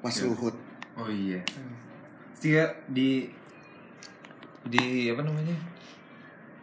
Mas. 0.02 0.20
Luhut. 0.20 0.54
oh 0.96 1.08
iya 1.08 1.40
dia 2.36 2.66
di 2.88 3.30
di 4.66 5.08
apa 5.08 5.22
namanya 5.22 5.56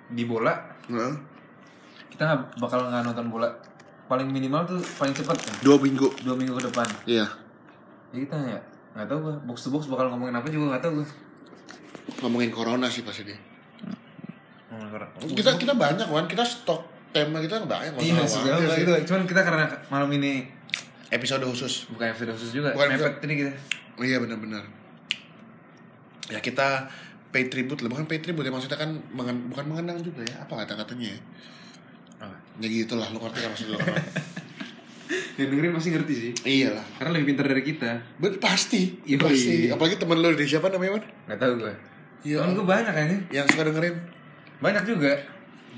di 0.08 0.22
bola 0.24 0.52
Heeh. 0.84 1.14
kita 2.08 2.22
nggak 2.24 2.40
bakal 2.58 2.84
nggak 2.84 3.02
nonton 3.04 3.26
bola 3.28 3.48
paling 4.04 4.28
minimal 4.28 4.66
tuh 4.66 4.80
paling 4.94 5.12
cepat 5.12 5.38
kan 5.38 5.54
Dua 5.62 5.78
minggu. 5.78 6.04
dua 6.20 6.34
minggu 6.34 6.52
ke 6.54 6.64
depan 6.68 6.88
Iya. 7.04 7.26
ya 8.10 8.18
kita 8.20 8.36
ya 8.36 8.60
nggak 8.92 9.06
tahu 9.06 9.18
gua 9.22 9.34
box 9.44 9.58
to 9.62 9.70
box 9.70 9.86
bakal 9.86 10.10
ngomongin 10.10 10.34
apa 10.34 10.46
juga 10.46 10.64
nggak 10.70 10.82
tahu 10.82 10.94
gua 10.98 11.08
Ngomongin 12.18 12.50
corona 12.50 12.90
sih 12.90 13.06
pasti 13.06 13.22
dia. 13.22 13.38
Ngomongin 14.68 14.90
apa? 14.98 15.16
Kita 15.22 15.54
kita 15.54 15.72
banyak 15.72 16.02
kan, 16.04 16.26
kita 16.26 16.42
stok 16.42 16.82
tema 17.14 17.38
kita 17.38 17.62
banyak 17.62 17.94
iya 18.00 18.26
sih. 18.26 18.42
gitu 18.76 18.92
cuman 19.06 19.22
kita 19.24 19.40
karena 19.40 19.64
malam 19.86 20.10
ini 20.10 20.48
Episode 21.08 21.44
khusus. 21.44 21.86
bukan 21.88 22.08
episode 22.08 22.32
khusus 22.32 22.50
juga 22.52 22.72
Bukan 22.72 22.88
mepet 22.90 23.22
ini 23.22 23.34
kita 23.38 23.52
Oh 23.92 24.02
iya 24.02 24.16
benar-benar. 24.16 24.64
Ya 26.26 26.40
kita 26.40 26.88
pay 27.32 27.48
tribute 27.48 27.80
lah, 27.80 27.88
bukan 27.88 28.04
pay 28.04 28.20
tribute 28.20 28.44
ya 28.44 28.52
maksudnya 28.52 28.76
kan 28.76 28.92
mengen- 29.10 29.48
bukan 29.48 29.64
mengenang 29.66 29.98
juga 29.98 30.20
ya, 30.22 30.36
apa 30.38 30.52
kata-katanya 30.54 31.08
ya? 31.08 31.18
oh. 32.22 32.36
Ya 32.58 32.68
gitu 32.68 32.94
lah, 32.94 33.08
lu 33.08 33.18
ngerti 33.18 33.38
kan 33.40 33.50
maksud 33.50 33.68
lu 33.68 33.78
yang 35.32 35.48
dengerin 35.48 35.72
pasti 35.72 35.88
ngerti 35.90 36.14
sih 36.14 36.32
iya 36.46 36.68
lah. 36.70 36.84
karena 36.94 37.10
lebih 37.14 37.32
pintar 37.32 37.44
dari 37.46 37.60
kita 37.62 37.90
Bet, 38.16 38.36
pasti, 38.36 39.00
Yoi. 39.02 39.16
pasti. 39.18 39.56
Apalagi 39.66 39.96
temen 39.96 40.16
lu 40.16 40.28
dari 40.30 40.44
siapa 40.44 40.68
namanya, 40.68 40.92
Man? 40.94 41.04
nggak 41.26 41.38
tahu 41.38 41.52
gua 41.58 41.72
Iya. 42.22 42.36
temen 42.38 42.52
gua 42.54 42.66
banyak 42.70 42.92
kan 42.92 43.08
Yang 43.30 43.46
suka 43.50 43.62
dengerin. 43.66 43.96
banyak 44.58 44.84
juga 44.86 45.12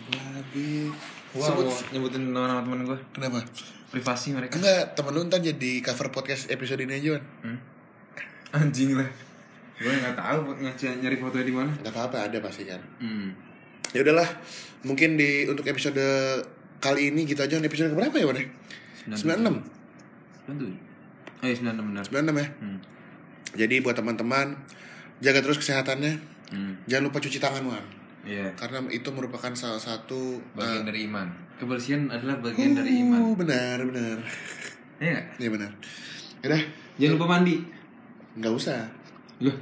Babi. 0.05 0.91
Wow, 1.33 1.47
Sebut. 1.49 1.67
nyebutin 1.91 2.31
nama-nama 2.31 2.63
temen 2.63 2.83
gue 2.85 2.99
Kenapa? 3.11 3.43
Privasi 3.91 4.31
mereka 4.31 4.55
Enggak, 4.55 4.95
temen 4.95 5.11
lu 5.13 5.23
ntar 5.25 5.39
jadi 5.41 5.71
cover 5.81 6.11
podcast 6.11 6.47
episode 6.47 6.79
ini 6.81 6.95
aja, 6.95 7.11
Man. 7.15 7.25
hmm? 7.45 7.59
Anjing 8.53 8.95
lah 8.95 9.09
Gue 9.75 9.91
gak 9.93 10.15
tau 10.15 10.39
ngaca- 10.55 10.99
nyari 10.99 11.17
fotonya 11.17 11.45
di 11.45 11.55
mana 11.55 11.71
Gak 11.83 11.91
apa-apa, 11.91 12.31
ada 12.31 12.39
pasti 12.39 12.63
kan. 12.65 12.79
hmm. 12.99 13.29
Ya 13.91 14.03
udahlah, 14.03 14.27
mungkin 14.83 15.15
di 15.15 15.47
untuk 15.47 15.63
episode 15.65 16.03
kali 16.79 17.11
ini 17.11 17.25
gitu 17.25 17.39
aja. 17.39 17.57
Episode 17.57 17.91
keberapa 17.91 18.15
ya, 18.15 18.27
Man? 18.27 18.39
96. 19.09 19.63
97 20.47 20.75
Oh 21.41 21.47
iya 21.47 21.55
96 21.55 21.91
benar 21.93 22.05
96 22.05 22.35
ya. 22.35 22.47
hmm. 22.59 22.79
Jadi 23.55 23.75
buat 23.81 23.95
teman-teman 23.95 24.57
jaga 25.21 25.41
terus 25.41 25.59
kesehatannya. 25.59 26.15
hmm. 26.51 26.73
Jangan 26.87 27.05
lupa 27.05 27.19
cuci 27.19 27.39
tangan, 27.39 27.63
Wan. 27.65 27.85
Iya 28.25 28.49
Karena 28.57 28.81
itu 28.89 29.05
merupakan 29.13 29.53
salah 29.53 29.77
satu 29.77 30.41
Bagian 30.57 30.89
dari 30.89 31.05
iman 31.05 31.29
Kebersihan 31.55 32.09
adalah 32.09 32.41
bagian 32.41 32.73
dari 32.73 33.05
iman 33.05 33.21
Uh, 33.21 33.35
benar, 33.37 33.77
benar. 33.85 34.17
Iya? 34.97 35.21
Iya 35.37 35.49
benar. 35.53 35.71
Yaudah, 36.41 36.63
Jangan 36.97 37.15
lupa 37.15 37.27
mandi 37.29 37.57
nggak 38.35 38.51
usah. 38.51 38.81
Loh 39.43 39.57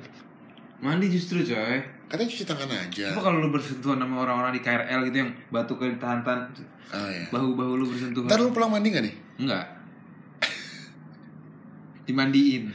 Mandi 0.83 1.07
justru 1.09 1.41
coy 1.47 1.81
Katanya 2.13 2.29
cuci 2.29 2.45
tangan 2.45 2.69
aja. 2.69 3.09
Coba 3.17 3.33
kalau 3.33 3.41
lu 3.41 3.49
bersentuhan 3.49 3.97
sama 3.97 4.21
orang-orang 4.21 4.53
di 4.53 4.61
KRL 4.61 5.01
gitu 5.09 5.17
yang 5.25 5.33
batu 5.49 5.81
ke 5.81 5.89
tahan-tahan 5.97 6.53
Oh 6.93 7.09
iya. 7.09 7.25
Bahu-bahu 7.33 7.73
lu 7.81 7.85
bersentuhan 7.89 8.29
Ntar 8.29 8.41
lu 8.43 8.53
pulang 8.53 8.69
mandi 8.69 8.89
gak 8.93 9.05
nih? 9.07 9.15
Enggak 9.41 9.67
Dimandiin 12.05 12.69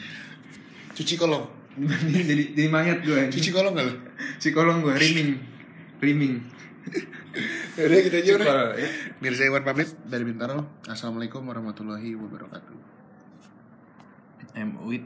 Cuci 0.97 1.19
kolong. 1.19 1.45
Dimandiin 1.77 2.25
jadi, 2.25 2.43
jadi 2.57 2.69
mayat 2.71 2.99
gue 3.05 3.29
Cuci 3.29 3.49
kolong 3.53 3.77
gak 3.77 3.85
lu? 3.85 3.93
Si 4.41 4.49
kolong 4.49 4.81
gue, 4.81 4.95
riming 4.97 5.37
Riming 6.01 6.57
Yaudah 7.77 7.99
kita 8.01 8.17
aja 8.23 8.31
udah. 8.39 8.47
Ya. 8.73 8.89
Mirza 9.21 9.43
Iwan 9.45 9.61
pamit 9.61 9.93
dari 10.07 10.25
Bintaro. 10.25 10.65
Assalamualaikum 10.89 11.45
warahmatullahi 11.45 12.17
wabarakatuh. 12.17 12.77
I'm 14.57 14.73
with 14.89 15.05